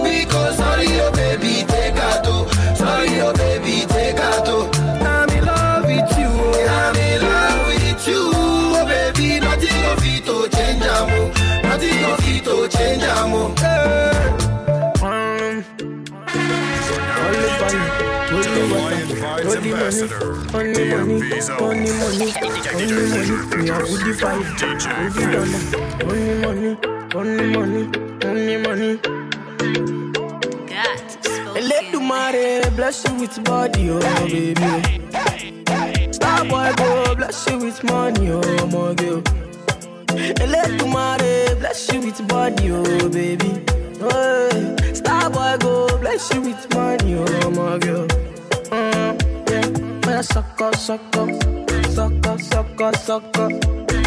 because 0.05 0.57
sorry, 0.57 0.87
oh 1.01 1.11
baby, 1.13 1.65
take 1.67 1.97
out. 1.97 2.23
oh. 2.27 2.47
Sorry, 2.77 3.21
oh 3.21 3.33
baby, 3.33 3.87
take 3.89 4.19
out. 4.21 4.47
oh. 4.47 4.71
I'm 5.15 5.29
in 5.37 5.45
love 5.45 5.85
with 5.85 6.11
you. 6.21 6.31
I'm 6.79 6.97
in 6.97 7.21
love 7.23 7.67
with 7.67 8.07
you. 8.09 8.23
Oh 8.35 8.85
baby, 8.87 9.41
nothing 9.41 9.83
of 9.91 10.05
it 10.13 10.25
to 10.27 10.37
change 10.57 10.85
amo. 10.85 11.21
Nothing 11.69 12.05
of 12.05 12.21
it 12.33 12.45
to 12.45 12.55
change 12.77 13.03
amo. 13.03 13.43
Ambassador, 19.93 20.33
DMV 20.53 21.43
Zone. 21.43 21.61
Only 21.61 21.93
money, 21.93 22.33
money, 22.41 22.63
we 23.63 23.71
are 23.71 23.83
with 23.83 24.03
the 24.07 24.13
vibe, 24.17 24.41
with 25.05 25.15
the 25.15 25.25
dollar. 25.33 25.61
Only 27.15 27.47
money, 27.53 27.83
money, 28.25 28.57
money. 28.57 28.93
Let 31.61 31.93
the 31.93 32.01
mare 32.01 32.71
bless 32.71 33.05
you 33.07 33.15
with 33.21 33.45
body, 33.45 33.91
oh 33.91 34.01
baby. 34.27 36.13
Star 36.13 36.45
boy 36.47 36.73
go 36.79 37.15
bless 37.15 37.47
you 37.51 37.59
with 37.59 37.85
money, 37.85 38.31
oh 38.31 38.67
my 38.69 38.95
girl. 38.95 39.23
Let 40.49 40.79
the 40.79 40.87
mare 40.91 41.55
bless 41.57 41.93
you 41.93 42.01
with 42.01 42.27
body, 42.29 42.71
oh 42.73 43.09
baby. 43.11 43.63
Oh, 44.01 44.77
star 44.95 45.29
boy 45.29 45.57
go 45.61 45.99
bless 45.99 46.33
you 46.33 46.41
with 46.41 46.67
money, 46.75 47.15
oh 47.15 47.51
my 47.51 47.79
girl. 47.79 48.09
Up, 50.23 50.31
suck 50.31 50.61
up, 50.61 50.77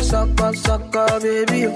suck 0.02 0.42
up, 0.42 0.56
suck 0.56 0.96
up, 0.96 1.22
baby. 1.22 1.74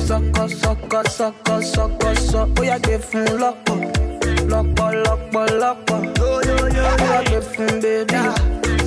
Suck 0.00 0.38
up, 0.38 0.50
suck 0.50 0.94
up, 0.94 1.08
suck 1.08 1.48
up, 1.48 1.62
suck 1.62 2.04
up, 2.04 2.16
suck 2.16 2.34
up. 2.34 2.58
Oh, 2.58 2.62
yeah, 2.62 2.78
give 2.78 3.12
him 3.12 3.38
lock 3.38 3.58
up, 3.68 3.70
uh. 3.70 4.32
lock 4.46 4.78
up, 4.78 5.34
uh, 5.34 5.58
lock 5.58 5.90
up. 5.90 6.20
Uh, 6.20 6.40
yo, 6.40 6.40
yo, 6.40 6.56
yo, 6.56 6.66
yo, 6.68 6.82
oh, 6.84 6.96
yeah, 6.98 7.24
give 7.24 7.54
him, 7.54 7.80
baby. 7.80 8.12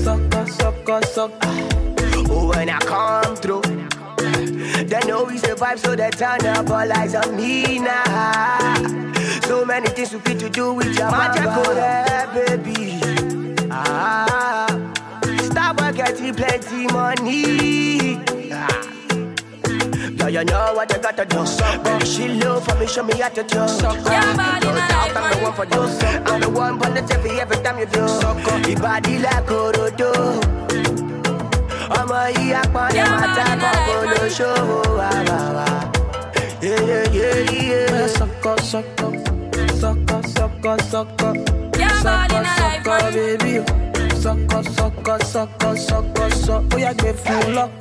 Suck 0.04 0.36
up, 0.36 0.50
suck 0.50 0.89
up, 0.89 1.06
suck 1.06 1.32
up. 1.46 2.30
Oh, 2.30 2.50
when 2.50 2.70
I 2.70 2.80
come 2.80 3.36
through, 3.36 3.62
they 3.62 5.00
know 5.08 5.26
we 5.26 5.38
survive, 5.38 5.80
so 5.80 5.96
they 5.96 6.10
turn 6.10 6.46
up 6.48 6.70
all 6.70 6.91
eyes 6.91 7.15
on 7.15 7.36
me 7.36 7.80
now. 7.80 8.76
So 9.44 9.65
many 9.65 9.88
things 9.89 10.13
we 10.13 10.20
fit 10.20 10.39
to 10.39 10.50
do 10.50 10.74
with 10.74 10.98
your 10.98 11.12
magic, 11.12 11.44
oh, 11.46 11.74
yeah, 11.76 12.34
baby. 12.34 13.00
Ah, 13.72 14.68
stop 15.96 16.08
getting 16.08 16.34
plenty 16.34 16.88
money. 16.88 18.20
Ah. 18.52 18.68
Girl, 20.18 20.30
you 20.30 20.44
know 20.46 20.74
what 20.74 20.92
you 20.92 21.00
gotta 21.00 21.26
do. 21.26 21.44
Baby, 21.84 22.06
she 22.06 22.28
low 22.30 22.60
for 22.60 22.76
me, 22.76 22.88
show 22.88 23.04
me 23.04 23.14
how 23.20 23.30
to 23.30 23.44
do. 23.44 23.56
Your 23.56 23.68
body 24.36 24.68
No 24.68 24.76
doubt 24.76 24.90
like 24.92 25.16
I'm 25.16 25.30
the 25.32 25.38
one 25.44 25.54
for 25.54 25.66
you. 25.66 25.82
I'm 26.26 26.42
the 26.42 26.50
one 26.50 26.80
for 26.80 26.90
the 26.90 27.02
TV 27.02 27.40
every 27.40 27.58
time 27.58 27.80
you 27.80 27.86
do. 27.86 28.00
Your 28.70 28.80
body 28.80 29.20
like 29.20 29.52
Orodo. 29.52 30.12
ọmọ 32.00 32.20
yìí 32.36 32.54
apọ́nlé 32.62 33.04
máta 33.20 33.46
kọ́kọ́ 33.62 33.98
ló 34.12 34.24
ṣòwò 34.38 34.80
wá 34.98 35.10
wá 35.30 35.40
wá. 35.58 35.68
Yeah, 36.62 38.08
suck 38.18 38.46
up, 38.52 38.60
suck 38.72 39.02
up, 39.06 39.16
suck 43.52 43.85
yeah, 46.78 46.94
up, 47.60 47.76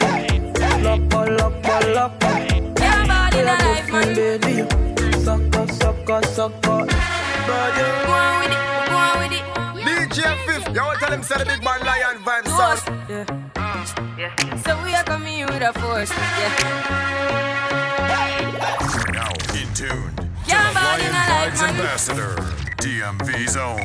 lock 0.82 1.14
up, 1.14 1.28
lock 1.30 1.68
up, 1.68 1.84
lock 1.94 2.24
up. 2.24 2.50
Your 2.50 3.06
body 3.06 3.06
Oh, 3.06 3.06
not 3.06 3.34
yeah, 3.34 3.44
like 3.44 3.86
give 3.86 4.40
baby. 4.40 4.54
Suck 5.24 5.56
up, 5.56 5.70
suck 5.70 6.10
up, 6.10 6.24
suck 6.26 6.52
up. 6.66 6.88
Go 7.46 7.52
on 8.12 8.40
with 8.40 8.52
it, 8.52 8.62
go 8.88 8.96
on 8.96 9.18
with 9.20 9.32
it. 9.32 9.44
DJ 9.84 10.18
Fif, 10.46 10.74
yo, 10.74 10.94
tell 10.98 11.12
him 11.12 11.22
say 11.22 11.38
the 11.38 11.44
big 11.46 11.62
man 11.64 11.80
lion 11.80 12.18
vibe 12.24 12.44
Force. 12.44 12.82
sound. 12.84 13.40
Yeah. 14.18 14.56
So 14.64 14.70
we 14.84 14.94
are 14.94 15.04
coming 15.04 15.34
here 15.34 15.46
with 15.46 15.62
a 15.62 15.72
force. 15.80 16.10
Yeah. 16.10 16.52
Now 19.12 19.30
in 19.54 19.68
tune 19.74 20.14
to 20.16 20.22
the 20.46 20.72
body 20.74 21.02
Lion 21.04 21.12
not 21.12 21.28
like 21.28 21.52
Vibes. 21.54 21.68
Ambassador, 21.68 22.63
DMV 22.84 23.48
Zone. 23.48 23.80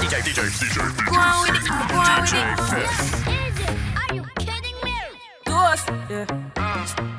DJ, 0.00 0.24
DJ, 0.24 0.48
DJ, 0.48 0.80
Go 1.04 1.12
on 1.12 1.42
with 1.44 1.60
it, 1.60 1.68
go 1.68 1.74
on 2.00 2.22
with 2.22 2.30
DJ 2.30 2.40
it. 2.40 2.56
Fif. 2.72 3.24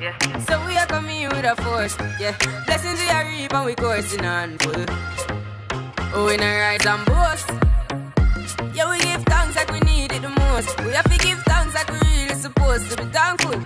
Yeah. 0.00 0.18
So 0.40 0.66
we 0.66 0.76
are 0.76 0.86
coming 0.86 1.28
with 1.28 1.44
a 1.44 1.54
force. 1.62 1.96
Yeah. 2.18 2.36
Blessings 2.66 2.98
we 2.98 3.08
are 3.08 3.24
reap 3.24 3.54
and 3.54 3.66
we 3.66 3.76
coursing 3.76 4.26
on 4.26 4.58
full. 4.58 4.84
Oh, 6.12 6.26
in 6.26 6.42
a 6.42 6.58
rise 6.58 6.84
and 6.84 7.06
boast. 7.06 7.50
Yeah, 8.74 8.90
we 8.90 8.98
give 8.98 9.22
thanks 9.26 9.54
like 9.54 9.70
we 9.70 9.78
need 9.80 10.10
it 10.10 10.22
the 10.22 10.30
most. 10.30 10.76
We 10.84 10.90
have 10.90 11.08
to 11.08 11.18
give 11.24 11.38
thanks 11.42 11.72
like 11.72 11.88
we 11.88 12.00
really 12.00 12.34
supposed 12.34 12.90
to 12.90 12.96
be 12.96 13.04
thankful. 13.12 13.65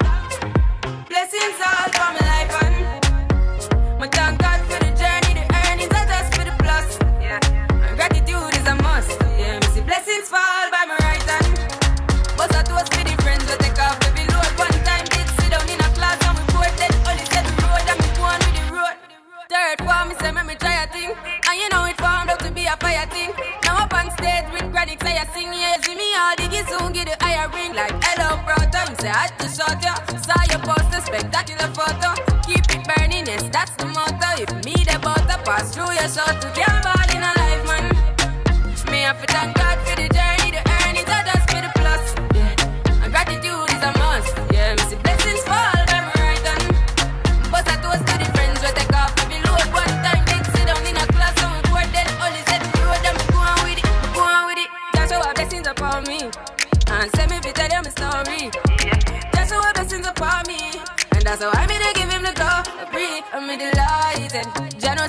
I 25.17 25.27
sing, 25.35 25.53
yeah, 25.53 25.81
see 25.83 25.95
me 25.95 26.09
all 26.15 26.35
diggy 26.37 26.63
soon 26.69 26.93
get 26.93 27.07
the 27.07 27.17
higher 27.25 27.49
ring 27.51 27.75
like 27.75 27.95
hello 28.03 28.37
brother. 28.45 28.83
Me 28.91 28.97
say 29.01 29.09
I 29.09 29.27
had 29.27 29.39
to 29.39 29.49
shot 29.49 29.83
ya, 29.83 29.95
saw 30.19 30.43
your 30.51 30.61
poster 30.67 31.01
spectacular 31.01 31.69
photo. 31.75 32.15
Keep 32.43 32.67
it 32.75 32.83
burning, 32.89 33.27
yes 33.27 33.45
that's 33.53 33.73
the 33.77 33.87
motto. 33.87 34.43
If 34.43 34.51
me 34.65 34.75
the 34.85 34.99
butter 34.99 35.39
pass 35.45 35.75
through 35.75 35.93
your 35.93 36.09
shot 36.09 36.41
to 36.43 36.49
get 36.55 36.71
ball 36.83 37.09
in 37.15 37.23
a 37.23 37.33
life 37.41 37.65
man. 37.67 37.85
Me 38.91 39.03
have 39.03 39.21
to 39.21 39.27
thank 39.33 39.57
God 39.57 39.70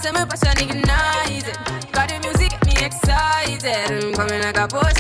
say 0.01 0.11
me 0.11 0.25
passion 0.25 0.57
ignited. 0.57 1.57
Got 1.91 2.09
the 2.09 2.17
music 2.25 2.49
get 2.49 2.65
me 2.65 2.73
excited. 2.85 3.91
I'm 3.91 4.01
mm, 4.01 4.15
coming 4.15 4.41
like 4.41 4.57
a 4.57 4.67
boss. 4.67 4.97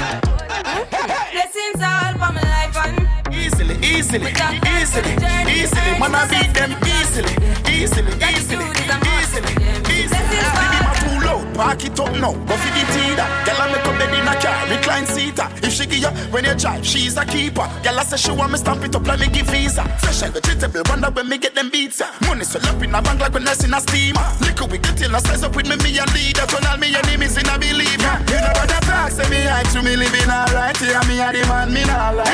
Blessings 1.33 1.81
all 1.81 2.13
for 2.21 2.31
my 2.33 2.43
life 2.53 2.77
and 2.85 3.07
Easily, 3.33 3.75
easily, 3.81 4.31
easily, 4.77 5.13
easily. 5.49 5.91
Man, 5.97 6.13
I 6.13 6.27
beat 6.29 6.53
them 6.53 6.71
easily, 6.85 7.33
easily, 7.73 8.13
easily, 8.29 8.65
easily, 8.77 9.09
easily. 9.17 9.53
Baby, 9.89 10.37
my 10.53 10.93
too 11.01 11.25
loud 11.25 11.55
park 11.55 11.83
it 11.85 11.99
up 11.99 12.13
now. 12.21 12.33
Go 12.33 12.55
for 12.61 12.71
the 12.77 12.83
teeter. 12.93 13.27
Girl, 13.45 13.61
I 13.61 13.71
make 13.71 13.90
in 14.21 14.27
a 14.27 14.35
car, 14.39 14.67
recline 14.69 15.05
seater. 15.05 15.47
If 15.65 15.73
she 15.73 15.85
give 15.85 15.99
you 16.05 16.11
when 16.31 16.45
you 16.45 16.55
drive, 16.55 16.85
she's 16.85 17.17
a 17.17 17.25
keeper. 17.25 17.65
Girl, 17.83 17.99
I 17.99 18.03
say 18.03 18.17
she 18.17 18.31
want 18.31 18.51
me 18.51 18.57
stamp 18.57 18.83
it 18.83 18.95
up 18.95 19.05
like 19.05 19.19
me 19.19 19.27
give 19.27 19.47
visa. 19.49 19.83
Fresh 19.99 20.21
and 20.23 20.33
vegetable, 20.33 20.83
wonder 20.87 21.09
when 21.09 21.27
me 21.27 21.37
get 21.37 21.55
them 21.55 21.69
beats. 21.69 21.99
ya. 21.99 22.07
Money 22.27 22.45
swell 22.45 22.65
up 22.67 22.81
in 22.81 22.93
a 22.93 23.01
bank 23.01 23.19
like 23.19 23.33
when 23.33 23.47
I 23.47 23.53
in 23.63 23.73
a 23.73 23.81
steamer. 23.81 24.21
Liquor 24.41 24.65
we 24.65 24.77
get 24.77 24.97
till 24.97 25.15
I 25.15 25.19
size 25.19 25.43
up 25.43 25.55
with 25.55 25.67
me, 25.67 25.75
me 25.81 25.97
and 25.97 26.11
leader. 26.13 26.45
Turn 26.45 26.65
all 26.65 26.77
me 26.77 26.93
enemies 26.95 27.37
in 27.37 27.49
a 27.49 27.55
believer. 27.57 28.13
You 28.29 28.39
know 28.39 28.53
what 28.53 28.71
I 28.71 28.79
talk, 28.85 29.11
say 29.11 29.27
me 29.29 29.41
high 29.43 29.65
to 29.73 29.81
me 29.81 29.95
living 29.97 30.29
alright. 30.29 30.77
Yeah, 30.81 31.01
me 31.09 31.19
a 31.19 31.27
the 31.33 31.41
man, 31.49 31.73
me 31.73 31.83
nah 31.85 32.13
lie. 32.13 32.29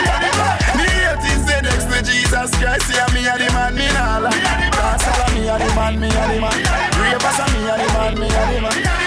Me 0.76 0.88
hate 0.88 1.26
is 1.32 1.43
the 1.47 1.58
next 1.63 1.88
to 1.88 1.97
Jesus 2.04 2.52
Christ. 2.60 2.91
Yeah, 2.91 3.08
me 3.15 3.23
a 3.28 3.34
the 3.39 3.47
man, 3.56 3.76
me 3.76 3.88
nah 3.95 4.19
lie. 4.19 4.67
Dance 4.76 5.08
me 5.34 5.47
a 5.47 5.56
the 5.58 5.69
man, 5.76 6.00
me 6.00 6.08
a 6.08 6.23
the 6.28 6.38
man. 6.41 6.58
Ravers 7.00 7.39
me 7.54 7.60
a 7.63 7.76
the 7.80 7.88
man, 7.95 8.13
me 8.19 8.28
a 8.28 8.41
the 8.52 8.62
man. 8.62 9.07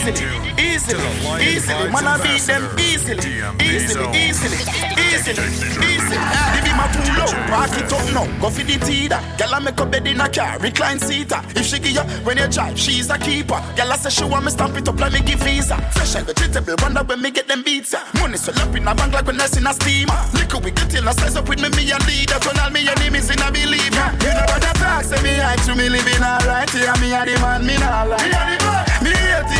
Easily, 0.00 0.24
easily, 0.56 1.04
easily. 1.44 1.90
Man, 1.92 2.06
I 2.08 2.16
beat 2.24 2.40
them 2.48 2.64
easily, 2.80 3.20
easily, 3.60 4.08
easily, 4.16 4.56
easily, 4.96 5.44
easily. 5.76 6.16
Ah, 6.16 6.56
give 6.56 6.64
him 6.64 6.80
a 6.80 6.86
too 6.88 7.04
low, 7.20 7.28
park 7.52 7.76
it 7.76 7.92
up 7.92 8.00
now. 8.16 8.24
Go 8.40 8.48
for 8.48 8.64
the 8.64 8.80
teeter. 8.80 9.20
Girl, 9.36 9.54
I 9.54 9.58
make 9.60 9.78
a 9.78 9.84
bed 9.84 10.06
in 10.06 10.20
a 10.20 10.28
car, 10.28 10.58
recline 10.58 10.98
seater. 11.00 11.42
If 11.52 11.66
she 11.66 11.78
give 11.78 11.92
you 11.92 12.04
when 12.24 12.38
you 12.38 12.48
drive, 12.48 12.78
she's 12.78 13.10
a 13.10 13.18
keeper. 13.18 13.60
Girl, 13.76 13.92
I 13.92 13.96
say 13.96 14.08
she 14.08 14.24
want 14.24 14.46
me 14.46 14.50
stamp 14.50 14.74
it 14.78 14.88
up 14.88 14.98
like 14.98 15.12
me 15.12 15.20
give 15.20 15.40
visa. 15.40 15.76
Fresh 15.92 16.14
and 16.16 16.26
vegetable, 16.26 16.76
wonder 16.80 17.04
when 17.04 17.20
me 17.20 17.30
get 17.30 17.46
them 17.46 17.62
beats. 17.62 17.92
ya. 17.92 18.00
Money 18.18 18.38
swell 18.38 18.58
up 18.58 18.74
in 18.74 18.88
a 18.88 18.94
bank 18.94 19.12
like 19.12 19.26
when 19.26 19.38
I 19.38 19.52
in 19.52 19.66
a 19.66 19.74
steamer. 19.74 20.16
Liquor 20.32 20.60
we 20.64 20.70
get 20.70 20.88
till 20.88 21.06
I 21.06 21.12
size 21.12 21.36
up 21.36 21.46
with 21.46 21.60
me, 21.60 21.68
me 21.76 21.92
and 21.92 22.00
leader. 22.08 22.40
Turn 22.40 22.56
all 22.56 22.70
me 22.70 22.88
enemies 22.88 23.28
in 23.28 23.36
a 23.36 23.52
believer. 23.52 24.00
Ah. 24.00 24.16
You 24.24 24.32
know 24.32 24.48
what 24.48 24.64
I 24.64 24.72
talk, 24.80 25.04
say 25.04 25.20
me 25.20 25.36
high 25.36 25.60
to 25.68 25.76
me 25.76 25.90
living 25.92 26.24
alright. 26.24 26.72
Yeah, 26.72 26.96
me 27.04 27.12
a 27.12 27.20
the 27.28 27.36
man, 27.44 27.66
me 27.68 27.76
nah 27.76 28.08
lie. 28.08 28.80
Me 29.04 29.12
hate 29.12 29.44
is 29.44 29.44
the 29.44 29.59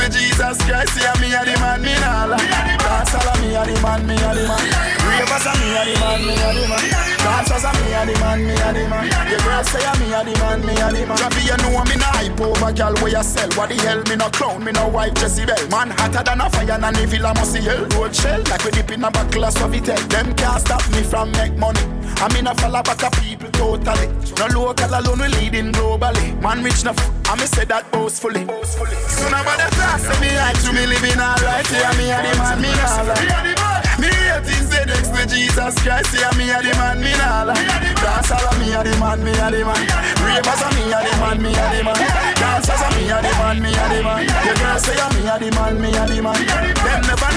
to 0.00 0.08
Jesus 0.10 0.56
Christ. 0.64 0.96
Yeah, 0.96 1.14
me 1.20 1.34
a 1.34 1.44
the 1.44 1.54
man, 1.60 1.82
me 1.82 1.94
nah 2.00 2.24
lie. 2.24 2.40
All 2.88 3.40
me 3.40 3.54
a 3.54 3.64
the 3.64 3.74
man, 3.82 4.06
me 4.06 4.14
a 4.14 4.34
the 4.34 4.48
man. 4.48 4.64
Ravers 5.04 5.46
a 5.46 5.52
me 5.60 5.76
a 5.76 5.82
the 5.84 5.94
man, 6.00 6.20
me 6.26 6.32
a 6.32 6.48
the 6.54 6.68
man. 6.68 7.19
Dancers 7.40 7.64
a 7.64 7.72
me 7.72 7.94
a 7.96 8.04
the 8.04 8.12
man, 8.20 8.44
me 8.44 8.52
a 8.52 8.68
the 8.68 8.84
man. 8.84 9.08
Your 9.08 9.40
girl 9.40 9.64
say 9.64 9.80
a 9.80 9.92
me 9.96 10.12
a 10.12 10.20
the 10.20 10.36
man, 10.44 10.60
me 10.60 10.76
a 10.76 10.92
the 10.92 11.08
man. 11.08 11.16
Javi, 11.16 11.40
you 11.48 11.56
know 11.56 11.80
me 11.88 11.96
nah 11.96 12.12
hype 12.12 12.36
over 12.36 12.68
girl 12.68 12.92
where 13.00 13.16
you 13.16 13.24
sell. 13.24 13.48
What 13.56 13.70
the 13.72 13.80
hell, 13.80 14.04
me 14.04 14.16
no 14.16 14.28
clown, 14.28 14.62
me 14.62 14.72
no 14.72 14.88
wife 14.88 15.16
Jezebel. 15.16 15.56
Man 15.72 15.88
hotter 15.88 16.20
than 16.20 16.44
a 16.44 16.50
fire, 16.50 16.76
and 16.76 16.98
if 17.00 17.14
I 17.16 17.32
must 17.32 17.52
see 17.52 17.64
hell. 17.64 17.88
Road 17.96 18.14
shell 18.14 18.44
like 18.44 18.62
we 18.62 18.70
dip 18.72 18.90
in 18.92 19.04
a 19.04 19.10
buckle 19.10 19.44
of 19.46 19.54
Sovitel. 19.54 19.96
Them 20.12 20.36
can't 20.36 20.60
stop 20.60 20.84
me 20.92 21.00
from 21.02 21.32
make 21.32 21.56
money. 21.56 21.80
I 22.20 22.28
mean 22.34 22.46
I 22.46 22.52
follow 22.52 22.82
back 22.82 23.00
a 23.00 23.10
people 23.16 23.48
totally. 23.56 24.12
No 24.36 24.44
local 24.52 24.92
alone, 24.92 25.24
we 25.24 25.28
leading 25.40 25.72
globally. 25.72 26.36
Man 26.44 26.62
rich 26.62 26.82
enough, 26.82 27.00
I 27.24 27.40
me 27.40 27.46
say 27.48 27.64
that 27.64 27.90
boastfully. 27.90 28.44
So 28.44 29.24
nobody 29.32 29.64
talk, 29.80 29.96
say 29.96 30.12
me 30.20 30.36
like 30.36 30.60
to 30.60 30.76
me 30.76 30.84
living 30.84 31.16
alright. 31.16 31.64
Yeah, 31.72 31.88
me 31.96 32.12
a 32.12 32.20
the 32.20 32.36
man, 32.36 32.60
me 32.60 32.68
lie. 32.68 33.69
Me 34.00 34.08
hate 34.08 34.48
is 34.48 34.68
the 34.72 34.80
next 34.88 35.10
to 35.12 35.22
Jesus 35.28 35.74
Christ. 35.84 36.14
Yeah, 36.16 36.32
me 36.38 36.48
a 36.48 36.58
the 36.64 36.72
man, 36.80 36.98
me 37.04 37.12
nah 37.20 37.44
lie. 37.44 37.68
Dance 38.00 38.32
all 38.32 38.48
me 38.58 38.72
a 38.72 38.80
the 38.82 38.96
man, 38.96 39.20
me 39.22 39.32
a 39.36 39.46
the 39.52 39.60
man. 39.60 39.84
Ravers 40.24 40.62
a 40.64 40.68
me 40.72 40.88
a 40.88 40.98
the 41.04 41.12
man, 41.20 41.38
me 41.42 41.50
a 41.52 41.64
the 41.68 41.84
man. 41.84 41.98
Dancers 42.40 42.80
a 42.80 42.88
me 42.96 43.10
a 43.12 43.20
the 43.20 43.32
man, 43.36 43.60
me 43.60 43.68
a 43.68 43.84
the 43.92 44.00
man. 44.02 44.24
Your 44.24 44.56
girl 44.56 44.78
say 44.80 44.96
a 44.96 45.06
me 45.12 45.20
a 45.28 45.34
the 45.36 45.48
man, 45.52 45.74
me 45.80 45.88
a 45.92 46.02
the 46.08 46.22
man. 46.22 46.40
Them 46.40 47.02
never 47.04 47.30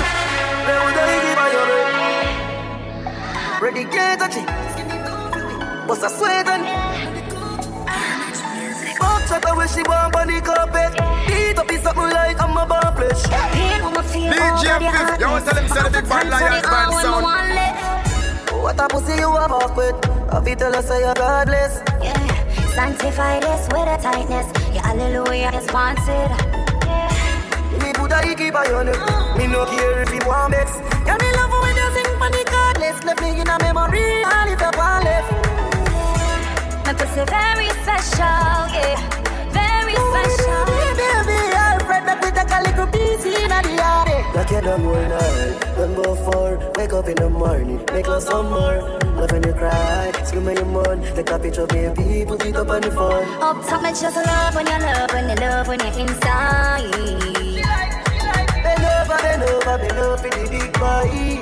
Ready, 3.61 3.83
get 3.85 4.21
a 4.21 4.27
chick. 4.27 4.47
Bust 5.87 6.03
a 6.03 6.09
sweat 6.09 6.47
on 6.47 6.82
Box 9.23 9.31
shot 9.31 9.55
away, 9.55 9.67
she 9.67 9.83
want 9.83 10.15
on 10.15 10.27
the 10.27 10.41
carpet. 10.41 10.91
Beat 11.27 11.57
up 11.57 11.71
is 11.71 11.81
something 11.81 12.03
like 12.03 12.41
I'm 12.41 12.57
a 12.57 12.65
bar 12.65 12.93
flesh. 12.95 13.23
DJ 13.23 14.65
Fif, 14.83 15.19
you 15.19 15.27
want 15.27 15.45
to 15.45 15.51
tell 15.51 15.63
him 15.63 15.67
say 15.69 15.83
the 15.83 15.89
big 15.91 16.09
bad 16.09 16.27
lion 16.27 16.61
band 16.63 16.91
sound. 16.99 17.23
What 18.61 18.79
a 18.79 18.87
pussy 18.87 19.13
you 19.19 19.31
have 19.31 19.51
off 19.51 19.77
with. 19.77 19.95
I 20.29 20.43
feel 20.43 20.55
tell 20.55 20.75
us 20.75 20.87
say 20.87 20.99
you're 20.99 21.13
godless. 21.13 21.81
Yeah, 22.03 22.19
sanctify 22.75 23.39
this 23.39 23.67
with 23.71 23.87
a 23.87 23.97
tightness. 24.01 24.47
Your 24.73 24.83
hallelujah 24.83 25.51
is 25.55 25.71
wanted. 25.71 26.31
Me 27.79 27.93
put 27.93 28.11
a 28.11 28.19
hickey 28.27 28.51
by 28.51 28.65
your 28.65 28.83
neck. 28.83 28.99
Me 29.37 29.47
no 29.47 29.65
care 29.65 30.01
if 30.01 30.13
you 30.13 30.19
want 30.27 30.53
vex. 30.53 30.79
Yeah, 31.07 31.15
me 31.15 31.31
love 31.31 31.51
when 31.63 31.75
you 31.75 31.89
sing 31.95 32.11
for 32.19 32.29
the 32.29 32.43
godless. 32.51 33.03
Left 33.03 33.21
me 33.21 33.39
in 33.39 33.47
a 33.47 33.57
memory, 33.59 34.23
and 34.23 34.49
if 34.51 34.59
you 34.59 34.71
want 34.75 35.05
left. 35.05 35.22
My 36.93 36.99
pussy 36.99 37.25
very 37.25 37.69
special, 37.81 38.69
yeah. 38.69 39.01
Very 39.49 39.97
special. 39.97 40.61
Baby, 40.77 41.41
Alfred, 41.57 42.05
that 42.05 42.21
we 42.21 42.29
take 42.29 42.53
a 42.53 42.59
little 42.61 42.85
piece 42.93 43.25
in 43.25 43.49
the 43.49 43.61
yard. 43.73 44.35
Like 44.35 44.51
you 44.51 44.61
all 44.69 44.77
night, 44.77 45.59
done 45.75 45.95
before. 45.95 46.71
Wake 46.75 46.93
up 46.93 47.07
in 47.07 47.15
the 47.15 47.29
morning, 47.31 47.83
make 47.91 48.07
love 48.07 48.21
some 48.21 48.51
more. 48.51 48.77
Love 49.17 49.31
when 49.31 49.41
you 49.41 49.53
cry, 49.53 50.11
scream 50.23 50.45
when 50.45 50.57
you 50.57 50.65
moan. 50.65 51.01
Take 51.15 51.31
a 51.31 51.39
picture, 51.39 51.65
baby, 51.65 52.25
put 52.27 52.45
it 52.45 52.55
up 52.55 52.69
on 52.69 52.81
the 52.81 52.91
phone. 52.91 53.25
Up 53.41 53.65
top, 53.65 53.81
me 53.81 53.89
just 53.89 54.15
a 54.15 54.21
love 54.21 54.53
when 54.53 54.67
you 54.67 54.77
love, 54.77 55.11
when 55.13 55.29
you 55.29 55.35
love, 55.35 55.67
when 55.67 55.79
you're 55.79 55.97
inside. 55.97 56.91
Bend 58.61 58.85
over, 58.85 59.17
bend 59.17 59.41
over, 59.41 59.77
bend 59.81 59.97
over, 59.97 60.29
the 60.29 60.47
big 60.47 60.73
boy. 60.73 61.32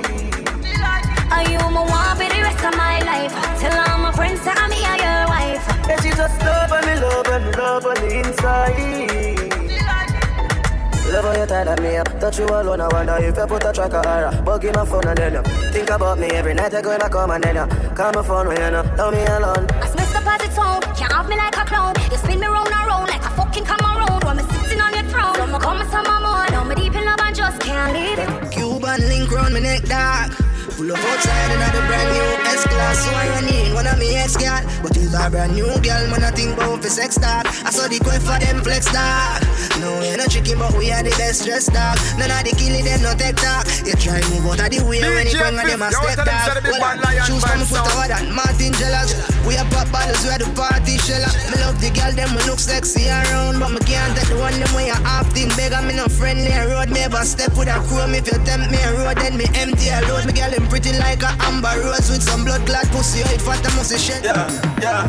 Tired 11.52 11.68
of 11.68 11.84
me 11.84 11.96
up. 11.96 12.08
Touch 12.18 12.38
you 12.38 12.46
alone, 12.46 12.80
I 12.80 12.88
wonder 12.88 13.16
if 13.20 13.36
you 13.36 13.46
put 13.46 13.64
a 13.64 13.72
track 13.72 13.92
of 13.92 14.04
her. 14.04 14.42
Bug 14.42 14.64
in 14.64 14.72
my 14.72 14.84
phone 14.86 15.06
and 15.06 15.18
then 15.18 15.34
you 15.34 15.42
think 15.72 15.90
about 15.90 16.18
me 16.18 16.28
every 16.28 16.54
night. 16.54 16.72
I 16.74 16.80
go 16.80 16.90
and 16.92 17.02
I 17.02 17.08
come 17.08 17.30
and 17.30 17.44
then 17.44 17.56
you 17.56 17.90
call 17.94 18.12
my 18.12 18.22
phone 18.22 18.48
when 18.48 18.56
you 18.56 18.70
know, 18.70 18.82
love 18.96 19.12
me 19.12 19.22
alone. 19.24 19.66
I 19.84 19.86
messed 19.96 20.16
up 20.16 20.26
as 20.26 20.42
its 20.48 20.58
own. 20.58 20.80
Can't 20.96 21.12
have 21.12 21.28
me 21.28 21.36
like 21.36 21.56
a 21.56 21.64
clown. 21.64 21.94
You 22.10 22.16
spin 22.16 22.40
me 22.40 22.46
round 22.46 22.72
and 22.72 22.86
round 22.86 23.08
like 23.08 23.24
a 23.24 23.30
fucking 23.36 23.64
Cameroon. 23.64 24.20
When 24.24 24.36
me 24.38 24.44
sitting 24.52 24.80
on 24.80 24.94
your 24.94 25.04
throne. 25.12 25.34
So 25.34 25.46
me 25.46 25.58
come 25.58 25.82
some 25.90 26.22
more. 26.24 26.46
Now 26.52 26.64
me 26.64 26.74
deep 26.74 26.94
in 26.94 27.04
love 27.04 27.20
and 27.20 27.36
just 27.36 27.60
can't 27.60 27.92
leave 27.92 28.18
it. 28.18 28.52
Cuban 28.52 29.00
link 29.08 29.30
round 29.30 29.52
my 29.52 29.60
neck, 29.60 29.82
dog. 29.84 30.41
Pull 30.76 30.90
up 30.90 30.98
outside 30.98 31.50
and 31.52 31.60
have 31.60 31.76
a 31.76 31.84
brand 31.86 32.08
new 32.16 32.28
S-Class 32.48 33.04
So 33.04 33.10
I 33.12 33.28
in. 33.44 33.74
One 33.74 33.86
of 33.86 33.98
me 33.98 34.16
ex-gal 34.16 34.64
But 34.80 34.96
it's 34.96 35.12
a 35.12 35.28
brand 35.28 35.52
new 35.52 35.68
girl, 35.84 36.04
man 36.08 36.24
I 36.24 36.30
think 36.32 36.56
about 36.56 36.80
for 36.82 36.88
sex 36.88 37.16
talk. 37.16 37.44
I 37.44 37.70
saw 37.70 37.88
the 37.88 38.00
quest 38.00 38.24
for 38.24 38.40
them 38.40 38.64
flex 38.64 38.88
dog 38.88 39.44
No, 39.80 40.00
we 40.00 40.16
not 40.16 40.32
tricky 40.32 40.56
but 40.56 40.72
we 40.72 40.88
are 40.88 41.04
the 41.04 41.12
best 41.20 41.44
dressed 41.44 41.76
dog 41.76 42.00
None 42.16 42.32
of 42.32 42.40
the 42.48 42.56
killing 42.56 42.84
them 42.88 43.04
no 43.04 43.12
take 43.12 43.36
talk. 43.36 43.68
You 43.84 43.92
try 44.00 44.24
move 44.32 44.48
out 44.48 44.64
of 44.64 44.68
the 44.72 44.80
way 44.88 45.04
when 45.04 45.28
it 45.28 45.36
bring 45.36 45.60
them 45.60 45.84
a 45.84 45.92
step 45.92 46.24
Well, 46.24 46.96
choose 47.28 47.44
from 47.44 47.62
foot 47.68 47.84
over 47.92 48.08
than 48.08 48.32
Martin 48.32 48.72
Jellas 48.80 49.12
We 49.44 49.60
are 49.60 49.68
pop 49.68 49.92
bottles, 49.92 50.24
we 50.24 50.32
are 50.32 50.40
the 50.40 50.48
party 50.56 50.96
sheller 51.04 51.28
Me 51.52 51.60
love 51.60 51.76
the 51.84 51.92
girl, 51.92 52.12
them 52.16 52.32
we 52.32 52.40
look 52.48 52.60
sexy 52.60 53.12
around 53.12 53.60
But 53.60 53.76
me 53.76 53.80
can't 53.84 54.16
take 54.16 54.32
the 54.32 54.40
one 54.40 54.56
them 54.56 54.72
way 54.72 54.88
I 54.88 54.96
often 55.20 55.52
beg 55.52 55.76
I'm 55.76 55.92
no 55.92 56.08
friendly 56.08 56.48
road 56.72 56.88
Me 56.88 57.04
ever 57.04 57.20
step 57.28 57.52
with 57.60 57.68
a 57.68 57.76
chrome 57.92 58.16
If 58.16 58.24
you 58.32 58.40
tempt 58.48 58.72
me 58.72 58.80
a 58.80 58.90
road 58.96 59.20
then 59.20 59.36
me 59.36 59.44
empty 59.52 59.92
a 59.92 60.00
load. 60.08 60.24
Me 60.24 60.32
girl 60.32 60.61
them 60.62 60.70
pretty 60.70 60.96
like 60.98 61.22
a 61.22 61.34
amber 61.40 61.74
rose 61.82 62.10
With 62.10 62.22
some 62.22 62.44
blood 62.44 62.64
clot 62.66 62.86
pussy 62.90 63.20
Oh 63.20 63.32
it 63.32 63.40
fat 63.42 63.64
I 63.66 63.74
must 63.76 63.98
shed 63.98 64.24
Yeah, 64.24 64.48
yeah 64.80 65.06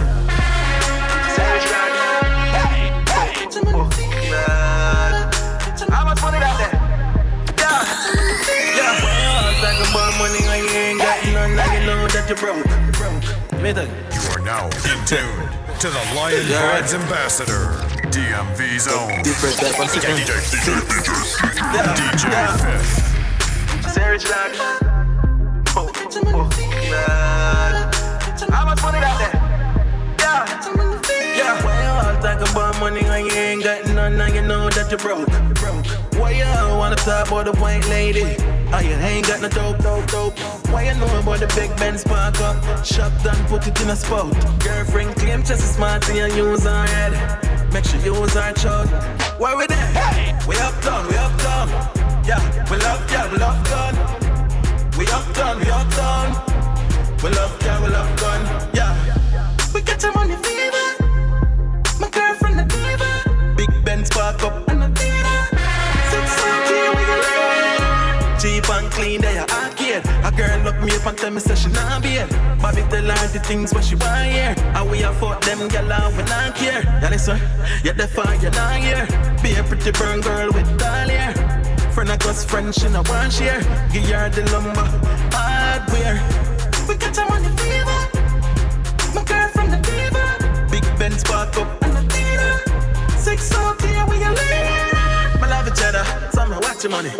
How 5.89 6.05
much 6.05 6.21
money 6.21 6.39
that 6.39 6.57
there? 6.57 6.73
Yeah, 7.57 7.85
yeah 8.77 9.61
Talking 9.61 9.89
about 9.91 10.13
money 10.17 10.41
when 10.47 10.63
you 10.63 10.73
ain't 10.73 10.99
got 10.99 11.19
none 11.33 11.55
Now 11.55 11.73
you 11.73 11.85
know 11.85 12.07
that 12.07 12.25
you're 12.27 12.37
broke 12.37 12.65
Me 13.61 13.71
you 13.71 13.89
You 14.13 14.21
are 14.33 14.41
now 14.45 14.65
in 14.65 14.99
tune 15.05 15.49
to 15.79 15.89
the 15.89 16.15
Lion 16.15 16.47
Yeah. 16.47 16.79
Vibes 16.79 16.93
Ambassador, 16.93 17.75
DMV 18.07 18.79
Zone. 18.79 19.21
Different 19.21 19.57
type 19.57 19.77
of 19.77 19.91
DJ, 19.91 20.15
DJ, 20.15 20.31
DJ, 20.47 20.69
Yeah, 21.73 21.93
DJ 21.97 22.31
yeah. 22.31 22.55
Fif. 22.55 23.91
Say 23.91 24.09
rich 24.09 24.25
lad 24.29 24.51
Oh, 24.55 24.92
oh, 26.15 26.49
lad 26.91 27.95
How 28.51 28.65
much 28.65 28.81
money 28.81 28.99
that? 28.99 29.17
There? 29.19 29.41
Yeah 30.19 31.37
Yeah. 31.37 31.63
Why 31.63 31.81
you 31.81 31.89
all 31.89 32.21
talk 32.21 32.51
about 32.51 32.79
money 32.79 33.03
when 33.03 33.25
you 33.25 33.31
ain't 33.31 33.63
got 33.63 33.85
none? 33.87 34.17
Now 34.17 34.27
you 34.27 34.41
know 34.41 34.69
that 34.69 34.89
you're 34.91 34.99
broke. 34.99 35.29
Why 36.19 36.31
you 36.31 36.43
all 36.43 36.77
wanna 36.77 36.95
talk 36.95 37.27
about 37.27 37.45
the 37.45 37.53
white 37.59 37.87
lady? 37.89 38.37
Oh, 38.71 38.79
you 38.79 38.95
ain't 38.95 39.27
got 39.27 39.41
no 39.41 39.49
dope, 39.49 39.79
dope, 39.79 40.07
dope? 40.07 40.39
Why 40.69 40.83
you 40.85 40.99
know 40.99 41.19
about 41.19 41.39
the 41.39 41.47
big 41.55 41.75
Benz 41.77 42.01
spark 42.01 42.39
up? 42.41 42.85
Shop 42.85 43.11
done, 43.23 43.45
put 43.47 43.67
it 43.67 43.79
in 43.81 43.89
a 43.89 43.95
spot. 43.95 44.33
Girlfriend 44.63 45.15
claim 45.15 45.39
just 45.41 45.63
as 45.63 45.75
smart 45.75 46.07
and 46.09 46.17
you 46.17 46.49
use 46.49 46.63
her 46.63 46.85
head. 46.85 47.73
Make 47.73 47.85
sure 47.85 47.99
you 48.01 48.15
use 48.15 48.33
her 48.33 48.53
chug. 48.53 48.87
Why 49.39 49.55
we 49.55 49.65
there? 49.67 49.77
Hey, 49.77 50.37
we 50.47 50.55
uptown, 50.57 51.07
we 51.07 51.15
uptown 51.15 51.69
Yeah, 52.25 52.69
we 52.69 52.77
love, 52.77 53.11
yeah, 53.11 53.31
we 53.31 53.37
love 53.37 53.63
gun 53.65 54.22
we 55.03 55.11
up 55.11 55.33
done, 55.33 55.59
we 55.59 55.69
up 55.69 55.89
done. 55.91 56.31
We 57.23 57.29
love 57.31 57.53
yeah, 57.61 57.81
we 57.83 57.89
love 57.89 58.19
gun, 58.19 58.41
yeah. 58.73 58.93
We 59.73 59.81
get 59.81 60.01
your 60.01 60.13
money 60.13 60.35
fever. 60.35 60.87
My 61.99 62.09
girlfriend 62.09 62.59
a 62.61 62.65
diva. 62.65 63.55
Big 63.57 63.71
Ben 63.83 64.05
spark 64.05 64.41
up 64.43 64.67
and 64.69 64.83
a 64.83 64.89
theater. 64.99 65.39
Six 66.11 66.25
we 66.97 67.03
can 67.09 68.39
Cheap 68.39 68.69
and 68.69 68.91
clean, 68.91 69.21
they 69.21 69.37
are 69.37 69.49
arcade. 69.49 70.05
A 70.23 70.31
girl 70.31 70.59
look 70.63 70.79
me 70.81 70.95
up 70.95 71.05
and 71.05 71.17
tell 71.17 71.31
me 71.31 71.39
say 71.39 71.55
she 71.55 71.69
not 71.69 72.01
beard. 72.01 72.29
Bobby 72.61 72.83
tell 72.89 73.03
her 73.03 73.27
the 73.33 73.39
things 73.43 73.73
what 73.73 73.83
she 73.83 73.95
want 73.95 74.31
here. 74.31 74.55
And 74.57 74.89
we 74.89 75.03
afford 75.03 75.41
them 75.43 75.67
gyal? 75.69 75.91
and 75.91 76.17
we 76.17 76.23
not 76.23 76.55
care. 76.55 76.81
Yeah, 77.01 77.09
listen, 77.09 77.39
yeah, 77.83 77.93
the 77.93 78.07
fire, 78.07 78.35
you're 78.41 78.51
not 78.51 78.77
here. 78.77 79.05
Be 79.43 79.55
a 79.55 79.63
pretty 79.63 79.91
burn 79.91 80.21
girl 80.21 80.51
with 80.53 80.79
doll 80.79 81.09
here. 81.09 81.62
Friend 81.93 82.09
of 82.09 82.25
us, 82.25 82.43
friend, 82.43 82.73
she 82.73 82.89
no 82.89 83.03
want 83.07 83.31
share. 83.31 83.59
Give 83.91 84.03
her 84.09 84.27
the 84.27 84.41
lumber, 84.51 84.81
hardware. 85.31 86.17
We 86.87 86.95
got 86.95 87.15
your 87.15 87.29
money 87.29 87.49
fever. 87.55 87.99
My 89.13 89.23
girl 89.23 89.47
from 89.49 89.69
the 89.69 89.77
diva. 89.77 90.69
Big 90.71 90.83
Ben 90.97 91.11
spark 91.11 91.55
up 91.55 91.83
and 91.83 91.93
the 91.93 92.01
theater. 92.11 93.17
Six 93.17 93.53
out 93.53 93.79
here, 93.81 94.05
we 94.09 94.17
a 94.23 94.29
leader. 94.29 95.39
My 95.39 95.47
love 95.47 95.67
each 95.67 95.83
other, 95.83 96.03
so 96.33 96.45
me 96.47 96.57
watch 96.65 96.83
your 96.83 96.91
money. 96.91 97.11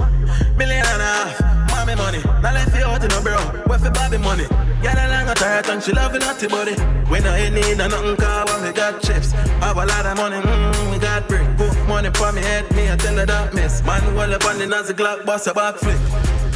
Million 0.58 0.84
and 0.86 1.02
a 1.02 1.06
half, 1.06 1.70
mommy 1.70 1.96
money. 1.96 2.22
Now 2.42 2.54
left 2.54 2.76
you 2.76 2.84
out 2.84 3.04
in 3.04 3.12
a 3.12 3.22
bro, 3.22 3.38
where 3.68 3.78
for 3.78 3.92
Bobby 3.92 4.18
money. 4.18 4.48
Yeah, 4.82 4.96
that 4.96 5.08
long 5.12 5.36
tight 5.36 5.70
and 5.70 5.84
she 5.84 5.92
loving 5.94 6.22
naughty 6.22 6.48
body. 6.48 6.74
When 7.10 7.26
I 7.28 7.46
ain't 7.46 7.54
need 7.54 7.80
a 7.80 7.88
nothing 7.88 8.18
car, 8.18 8.46
when 8.48 8.64
we 8.64 8.74
got 8.74 9.02
chips. 9.04 9.32
Have 9.62 9.78
a 9.78 9.86
lot 9.86 10.06
of 10.06 10.18
money, 10.18 10.42
mmm, 10.42 10.92
we 10.92 10.98
got 10.98 11.28
brick. 11.30 11.46
Put 11.58 11.73
money 11.88 12.10
for 12.12 12.32
me 12.32 12.42
head, 12.42 12.70
me 12.76 12.90
I 12.90 12.96
tell 12.96 13.16
her 13.16 13.26
that 13.26 13.54
miss. 13.54 13.84
Man, 13.84 14.16
well 14.16 14.34
up 14.34 14.46
on 14.46 14.58
the 14.60 14.68
Nazi 14.68 14.94
Glock, 14.94 15.26
boss 15.26 15.48
a 15.48 15.54
backflip. 15.54 16.00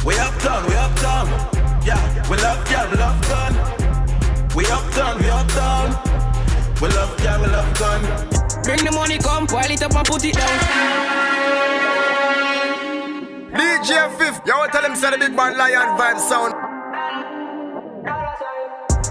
We 0.04 0.16
uptown, 0.18 0.66
we 0.66 0.74
uptown. 0.74 1.26
Yeah, 1.84 2.28
we 2.28 2.36
love, 2.38 2.70
yeah, 2.70 2.90
we 2.90 2.96
love 2.96 3.20
gun. 3.28 3.52
We 4.54 4.64
uptown, 4.66 5.18
we 5.18 5.28
uptown. 5.28 5.88
We 6.80 6.88
love, 6.88 7.24
yeah, 7.24 7.40
we 7.40 7.46
love 7.48 7.78
gun. 7.78 8.00
Bring 8.62 8.84
the 8.84 8.92
money, 8.92 9.18
come, 9.18 9.46
pile 9.46 9.70
it 9.70 9.82
up 9.82 9.94
and 9.94 10.06
put 10.06 10.24
it 10.24 10.34
down. 10.34 10.58
DJ 13.52 14.18
Fif, 14.18 14.40
you 14.46 14.54
want 14.54 14.72
tell 14.72 14.84
him 14.84 14.94
say 14.94 15.10
the 15.10 15.18
big 15.18 15.36
band 15.36 15.56
lion 15.56 15.98
vibe 15.98 16.18
sound. 16.20 16.54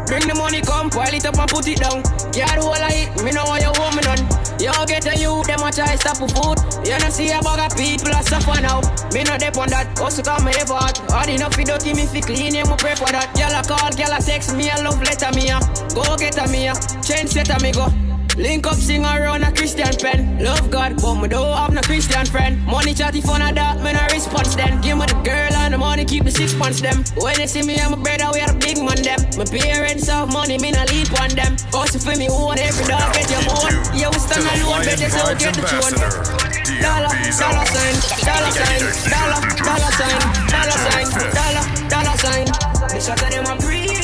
Bring 0.08 0.28
the 0.28 0.36
money, 0.36 0.62
come, 0.62 0.90
pile 0.90 1.14
it 1.14 1.26
up 1.26 1.38
and 1.38 1.50
put 1.50 1.68
it 1.68 1.80
down. 1.80 2.04
Yeah, 2.34 2.56
the 2.56 2.62
whole 2.62 2.74
of 2.74 2.92
it, 2.92 3.24
me 3.24 3.32
know 3.32 3.44
what 3.44 3.62
you 3.62 3.72
want 3.80 3.96
me 3.96 4.02
done. 4.04 4.37
You 4.60 4.74
get 4.88 5.06
a 5.06 5.14
you, 5.18 5.44
them 5.46 5.62
a 5.62 5.72
try 5.72 5.96
stop 5.96 6.18
for 6.18 6.28
food. 6.30 6.58
You 6.86 6.98
don't 6.98 7.12
see 7.12 7.30
a 7.30 7.40
bag 7.42 7.72
of 7.72 7.78
people 7.78 8.10
a 8.10 8.24
suffer 8.24 8.60
now. 8.62 8.82
Me 9.14 9.24
no 9.24 9.38
dep 9.38 9.58
on 9.58 9.70
that, 9.70 10.00
also 10.02 10.24
come 10.24 10.46
me 10.46 10.52
effort. 10.58 10.98
Hard 11.10 11.30
enough 11.30 11.54
for 11.54 11.64
dirty 11.64 11.94
me 11.94 12.06
fi 12.06 12.22
clean, 12.22 12.56
you 12.56 12.66
me 12.66 12.76
pray 12.78 12.96
for 12.96 13.08
that. 13.14 13.30
Gyal 13.36 13.54
a 13.54 13.62
call, 13.62 13.92
gyal 13.92 14.18
a 14.18 14.22
text 14.22 14.56
me 14.56 14.70
a 14.70 14.82
love 14.82 15.02
letter 15.02 15.32
me 15.38 15.50
a. 15.50 15.60
Go 15.94 16.18
get 16.18 16.38
a 16.38 16.48
me 16.50 16.68
a, 16.68 16.74
change 17.06 17.30
setter 17.30 17.62
me 17.62 17.72
go. 17.72 18.07
Link 18.38 18.68
up, 18.68 18.76
sing 18.76 19.02
around 19.04 19.42
a 19.42 19.52
Christian 19.52 19.90
pen. 19.98 20.38
Love 20.38 20.70
God, 20.70 21.02
but 21.02 21.16
me 21.16 21.28
don't 21.28 21.58
have 21.58 21.74
no 21.74 21.82
Christian 21.82 22.24
friend. 22.28 22.64
Money 22.68 22.94
chatty 22.94 23.20
fun 23.20 23.42
of 23.42 23.56
that, 23.56 23.82
me 23.82 23.94
no 23.94 24.06
response 24.14 24.54
then. 24.54 24.80
Give 24.80 24.96
me 24.96 25.08
the 25.08 25.18
girl 25.26 25.54
and 25.58 25.74
the 25.74 25.78
money, 25.80 26.06
keep 26.06 26.24
the 26.24 26.30
six 26.30 26.54
months 26.54 26.80
them. 26.80 27.04
When 27.18 27.36
they 27.36 27.48
see 27.48 27.64
me 27.66 27.82
and 27.82 27.90
my 27.90 27.98
brother, 27.98 28.30
we 28.32 28.42
are 28.46 28.54
the 28.54 28.60
big 28.62 28.78
man 28.78 29.02
them. 29.02 29.18
My 29.42 29.46
parents 29.50 30.06
have 30.08 30.32
money, 30.32 30.60
me 30.62 30.70
no 30.70 30.86
leap 30.86 31.10
on 31.18 31.34
them. 31.34 31.58
Also 31.74 31.98
for 31.98 32.14
me, 32.14 32.30
own 32.30 32.62
every 32.62 32.86
dog 32.86 33.10
get 33.18 33.26
your 33.26 33.42
own. 33.58 33.74
Yeah, 33.98 34.14
we 34.14 34.20
stand 34.22 34.46
alone, 34.46 34.86
but 34.86 35.02
they 35.02 35.10
still 35.10 35.34
get 35.34 35.58
the 35.58 35.66
tune. 35.66 35.98
Dollar, 36.78 37.10
dollar 37.10 37.66
sign, 37.74 37.96
dollar 38.22 38.54
sign, 38.54 38.82
dollar, 39.10 39.42
dollar 39.66 39.92
sign, 39.98 40.18
dollar 40.46 40.78
sign, 40.86 41.10
dollar, 41.34 41.66
dollar 41.90 42.18
sign. 42.22 42.46
They 42.94 43.02
shot 43.02 43.18
at 43.18 43.34
them 43.34 43.50
a 43.50 43.58
breathe, 43.58 43.97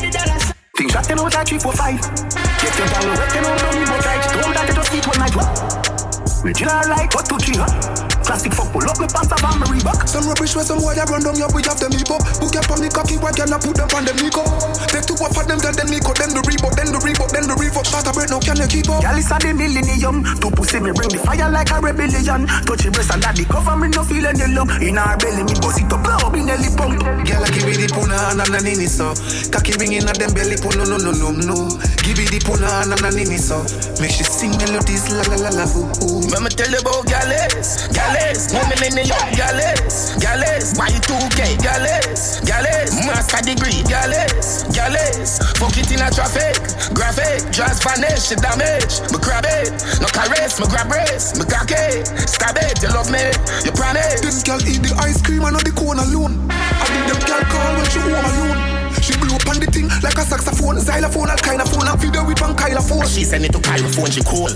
Things 0.94 1.08
them 1.08 1.20
out 1.26 1.34
like 1.34 1.48
three, 1.48 1.58
four, 1.58 1.74
five. 1.74 2.00
Get 2.00 2.78
your 2.78 2.88
down, 2.88 3.08
work 3.18 3.34
them 3.34 3.46
out, 3.46 3.58
don't 3.58 3.80
need 3.80 3.88
but 3.88 4.06
right. 4.06 4.22
Don't 4.30 4.54
that 4.54 4.76
just 4.76 4.94
eat 4.94 5.08
one 5.08 5.18
night. 5.18 6.46
Original 6.46 6.88
like 6.88 7.16
what 7.16 7.26
to 7.26 7.38
three, 7.40 7.58
huh? 7.58 8.13
Classic 8.24 8.54
fuck, 8.54 8.72
pull 8.72 8.88
up 8.88 8.98
me 9.00 9.08
pants 9.12 9.32
up 9.32 9.44
and 9.44 9.60
me 9.60 9.66
Reebok. 9.78 10.08
Some 10.08 10.26
rubbish 10.28 10.56
where 10.56 10.66
some 10.66 10.80
boy 10.80 10.96
a 10.96 11.04
run 11.06 11.24
down 11.24 11.36
your 11.36 11.50
bridge 11.52 11.68
after 11.68 11.90
me 11.92 12.02
pop. 12.08 12.24
Book 12.40 12.56
up 12.56 12.72
on 12.72 12.80
the 12.80 12.90
cocky, 12.90 13.20
why 13.20 13.32
can 13.36 13.52
I 13.52 13.60
put 13.60 13.76
them 13.76 13.90
on 13.94 14.04
them 14.08 14.18
Nico? 14.24 14.44
Take 14.90 15.06
two 15.06 15.18
up 15.20 15.36
for 15.36 15.44
them, 15.44 15.60
then 15.60 15.76
them 15.76 15.90
Nico, 15.92 16.16
then 16.16 16.32
the 16.32 16.42
Reebok, 16.44 16.74
then 16.76 16.90
the 16.92 17.00
Reebok, 17.04 17.30
then 17.36 17.46
the 17.48 17.56
Reebok. 17.56 17.86
Start 17.86 18.08
a 18.08 18.12
break, 18.16 18.30
now 18.32 18.40
can 18.40 18.58
you 18.58 18.68
keep 18.68 18.88
up? 18.90 19.04
Girl, 19.04 19.18
it's 19.18 19.32
a 19.32 19.38
the 19.40 19.52
millennium. 19.52 20.24
Two 20.40 20.52
pussy 20.52 20.80
me 20.80 20.92
bring 20.96 21.12
the 21.12 21.20
fire 21.20 21.50
like 21.52 21.72
a 21.72 21.78
rebellion. 21.84 22.48
Touch 22.64 22.84
your 22.84 22.94
breast 22.96 23.12
and 23.12 23.22
that 23.24 23.36
the 23.36 23.44
cover 23.46 23.76
me 23.76 23.88
no 23.92 24.04
feel 24.04 24.26
any 24.26 24.48
love. 24.54 24.72
In 24.80 24.98
our 24.98 25.18
belly 25.20 25.44
me 25.44 25.56
bust 25.60 25.84
it 25.84 25.92
up, 25.92 26.02
blow 26.04 26.30
me 26.32 26.44
nelly 26.46 26.72
pump. 26.78 27.00
Girl, 27.00 27.44
I 27.44 27.50
give 27.52 27.66
me 27.68 27.76
the 27.76 27.88
puna 27.92 28.16
and 28.34 28.56
a 28.56 28.60
nini 28.64 28.88
so. 28.88 29.12
Cocky 29.52 29.76
ringing 29.76 30.08
at 30.08 30.16
them 30.16 30.32
belly 30.34 30.56
pun 30.58 30.76
no 30.80 30.86
no 30.88 30.96
no 30.96 31.12
no 31.12 31.30
no. 31.34 31.58
Give 32.06 32.16
me 32.16 32.26
the 32.30 32.40
puna 32.40 32.88
and 32.88 32.96
a 32.96 33.10
nini 33.12 33.38
so. 33.38 33.62
Make 34.00 34.16
she 34.16 34.24
sing 34.24 34.56
melodies 34.62 35.12
la 35.12 35.24
la 35.28 35.38
la 35.44 35.52
la 35.52 35.66
ooh 35.76 35.92
ooh. 36.08 36.24
Let 36.32 36.42
me 36.42 36.50
tell 36.50 36.72
you 36.72 36.80
about 36.80 37.06
gallets, 37.06 37.88
gallets, 37.92 38.13
one 38.54 38.70
millennium, 38.70 39.18
gallets, 39.34 40.14
gallets, 40.22 40.74
Y2K, 40.78 41.62
gallets, 41.62 42.42
gallets, 42.42 42.94
master 43.06 43.42
degree, 43.42 43.82
gallets, 43.90 44.64
gallets, 44.70 45.42
fuck 45.58 45.76
it 45.78 45.90
in 45.92 46.02
a 46.02 46.10
traffic, 46.12 46.58
graphic, 46.94 47.50
just 47.52 47.84
vanish, 47.84 48.30
she 48.30 48.36
damage, 48.36 49.02
me 49.12 49.18
grab 49.18 49.46
it, 49.48 49.74
no 50.02 50.08
caress, 50.14 50.60
me 50.60 50.68
grab 50.68 50.92
race, 50.92 51.34
me 51.38 51.46
cock 51.46 51.72
it, 51.72 52.08
stab 52.30 52.58
it, 52.58 52.82
you 52.82 52.90
love 52.90 53.10
me, 53.12 53.24
you 53.66 53.72
promise. 53.72 54.22
Them 54.22 54.34
girl 54.46 54.68
eat 54.68 54.82
the 54.82 54.94
ice 55.02 55.22
cream 55.22 55.44
and 55.44 55.54
not 55.54 55.66
the 55.66 55.72
cone 55.72 56.00
alone. 56.00 56.48
I 56.52 56.86
did 56.94 57.16
them 57.16 57.20
girl 57.26 57.44
call 57.50 57.76
when 57.76 57.90
she 57.90 58.00
home 58.00 58.14
alone. 58.14 58.73
She 59.04 59.12
blew 59.20 59.36
up 59.36 59.44
on 59.52 59.60
the 59.60 59.68
thing 59.68 59.92
like 60.00 60.16
a 60.16 60.24
saxophone, 60.24 60.80
xylophone, 60.80 61.28
all 61.28 61.44
kind 61.44 61.60
of 61.60 61.68
phone, 61.68 61.92
and 61.92 62.00
video 62.00 62.24
whip 62.24 62.40
and 62.40 62.56
Kyla 62.56 62.80
phone. 62.80 63.04
She 63.04 63.28
send 63.28 63.44
it 63.44 63.52
to 63.52 63.60
Kyla 63.60 63.92
phone, 63.92 64.08
she 64.08 64.24
cool. 64.24 64.48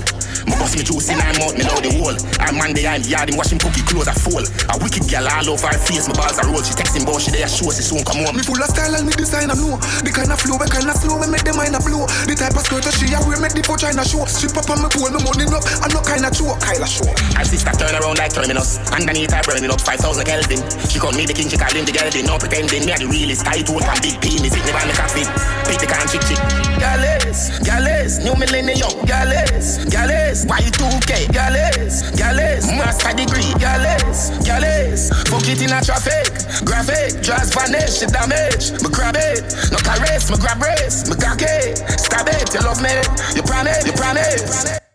Me 0.48 0.56
bust 0.56 0.80
me 0.80 0.88
juice 0.88 1.12
in 1.12 1.20
her 1.20 1.36
mouth, 1.36 1.52
me 1.60 1.68
know 1.68 1.76
the 1.84 1.92
whole. 2.00 2.16
Her 2.40 2.56
man 2.56 2.72
behind 2.72 3.04
the 3.04 3.12
yard, 3.12 3.28
him 3.28 3.36
wash 3.36 3.52
him 3.52 3.60
cookie 3.60 3.84
clothes 3.84 4.08
a 4.08 4.16
full. 4.16 4.40
A 4.72 4.76
wicked 4.80 5.04
girl 5.12 5.28
all 5.28 5.52
over 5.52 5.68
her 5.68 5.82
face, 5.84 6.08
my 6.08 6.16
balls 6.16 6.40
are 6.40 6.48
roll. 6.48 6.64
She 6.64 6.72
texting 6.72 7.04
bout 7.04 7.20
she 7.20 7.36
there, 7.36 7.52
sure 7.52 7.76
she 7.76 7.84
soon 7.84 8.08
come 8.08 8.24
home. 8.24 8.40
Me 8.40 8.44
full 8.48 8.56
of 8.56 8.72
style 8.72 8.96
and 8.96 9.04
me 9.04 9.12
design 9.20 9.52
I 9.52 9.56
know 9.60 9.76
The 10.08 10.12
kind 10.16 10.32
of 10.32 10.40
flow, 10.40 10.56
we 10.56 10.68
kind 10.72 10.88
of 10.88 10.96
slow, 10.96 11.20
we 11.20 11.28
make 11.28 11.44
the 11.44 11.52
mind 11.52 11.76
a 11.76 11.84
blow 11.84 12.08
The 12.24 12.36
type 12.36 12.56
of 12.56 12.64
skirt 12.64 12.88
that 12.88 12.96
she 12.96 13.12
a 13.12 13.20
wear, 13.28 13.40
make 13.44 13.52
the 13.52 13.64
for 13.68 13.76
China 13.76 14.08
show 14.08 14.24
She 14.32 14.48
pop 14.48 14.72
on 14.72 14.80
me 14.80 14.88
pole, 14.88 15.12
me 15.12 15.20
money 15.20 15.48
up, 15.52 15.64
and 15.84 15.92
no 15.92 16.00
kind 16.00 16.24
of 16.24 16.32
show 16.32 16.56
Kyla 16.64 16.88
show 16.88 17.12
Her 17.36 17.44
sister 17.44 17.76
turn 17.76 17.96
around 18.00 18.16
like 18.16 18.32
terminus. 18.32 18.80
Underneath 18.96 19.36
her 19.36 19.44
burning 19.44 19.72
up 19.72 19.84
5,000 19.84 20.24
Kelvin. 20.24 20.64
She 20.88 21.00
call 21.04 21.12
me 21.12 21.28
the 21.28 21.36
king, 21.36 21.52
she 21.52 21.60
call 21.60 21.74
him 21.76 21.84
the 21.84 21.92
Kelvin. 21.92 22.24
No 22.24 22.40
pretending, 22.40 22.88
me 22.88 22.92
are 22.96 23.02
the 23.02 23.08
realest. 23.12 23.44
Tight 23.44 23.68
wood 23.68 23.84
and 23.84 24.00
big 24.00 24.16
penis. 24.38 24.54
It 24.54 24.66
never 24.66 24.86
make 24.86 25.02
a 25.02 25.08
fit. 25.10 25.30
Pick 25.66 25.80
the 25.82 25.88
can 25.90 26.06
chick 26.08 26.22
chick. 26.30 26.42
Gallus, 26.78 27.60
Gallus, 27.66 28.20
new 28.22 28.36
millennium. 28.38 28.94
Gallus, 29.06 29.86
Gallus, 29.90 30.46
Y2K. 30.46 31.34
Gallus, 31.34 32.12
Gallus, 32.14 32.66
master 32.78 33.14
degree. 33.18 33.52
Gallus, 33.58 34.30
Gallus, 34.46 35.10
fuck 35.28 35.48
it 35.50 35.62
in 35.62 35.74
a 35.74 35.82
traffic. 35.82 36.30
Graphic, 36.66 37.22
just 37.22 37.54
vanish, 37.54 38.00
she 38.00 38.06
damage. 38.06 38.72
Me 38.82 38.90
grab 38.94 39.18
it, 39.18 39.44
no 39.72 39.78
caress, 39.82 40.30
me 40.30 40.38
grab 40.38 40.62
race. 40.62 41.10
Me 41.10 41.16
cock 41.16 41.42
it, 41.42 41.78
stab 42.00 42.28
it, 42.30 42.54
you 42.54 42.62
love 42.62 42.82
me. 42.82 42.94
You 43.36 43.44
promise, 43.44 43.86
you 43.86 43.94
promise. 43.94 44.87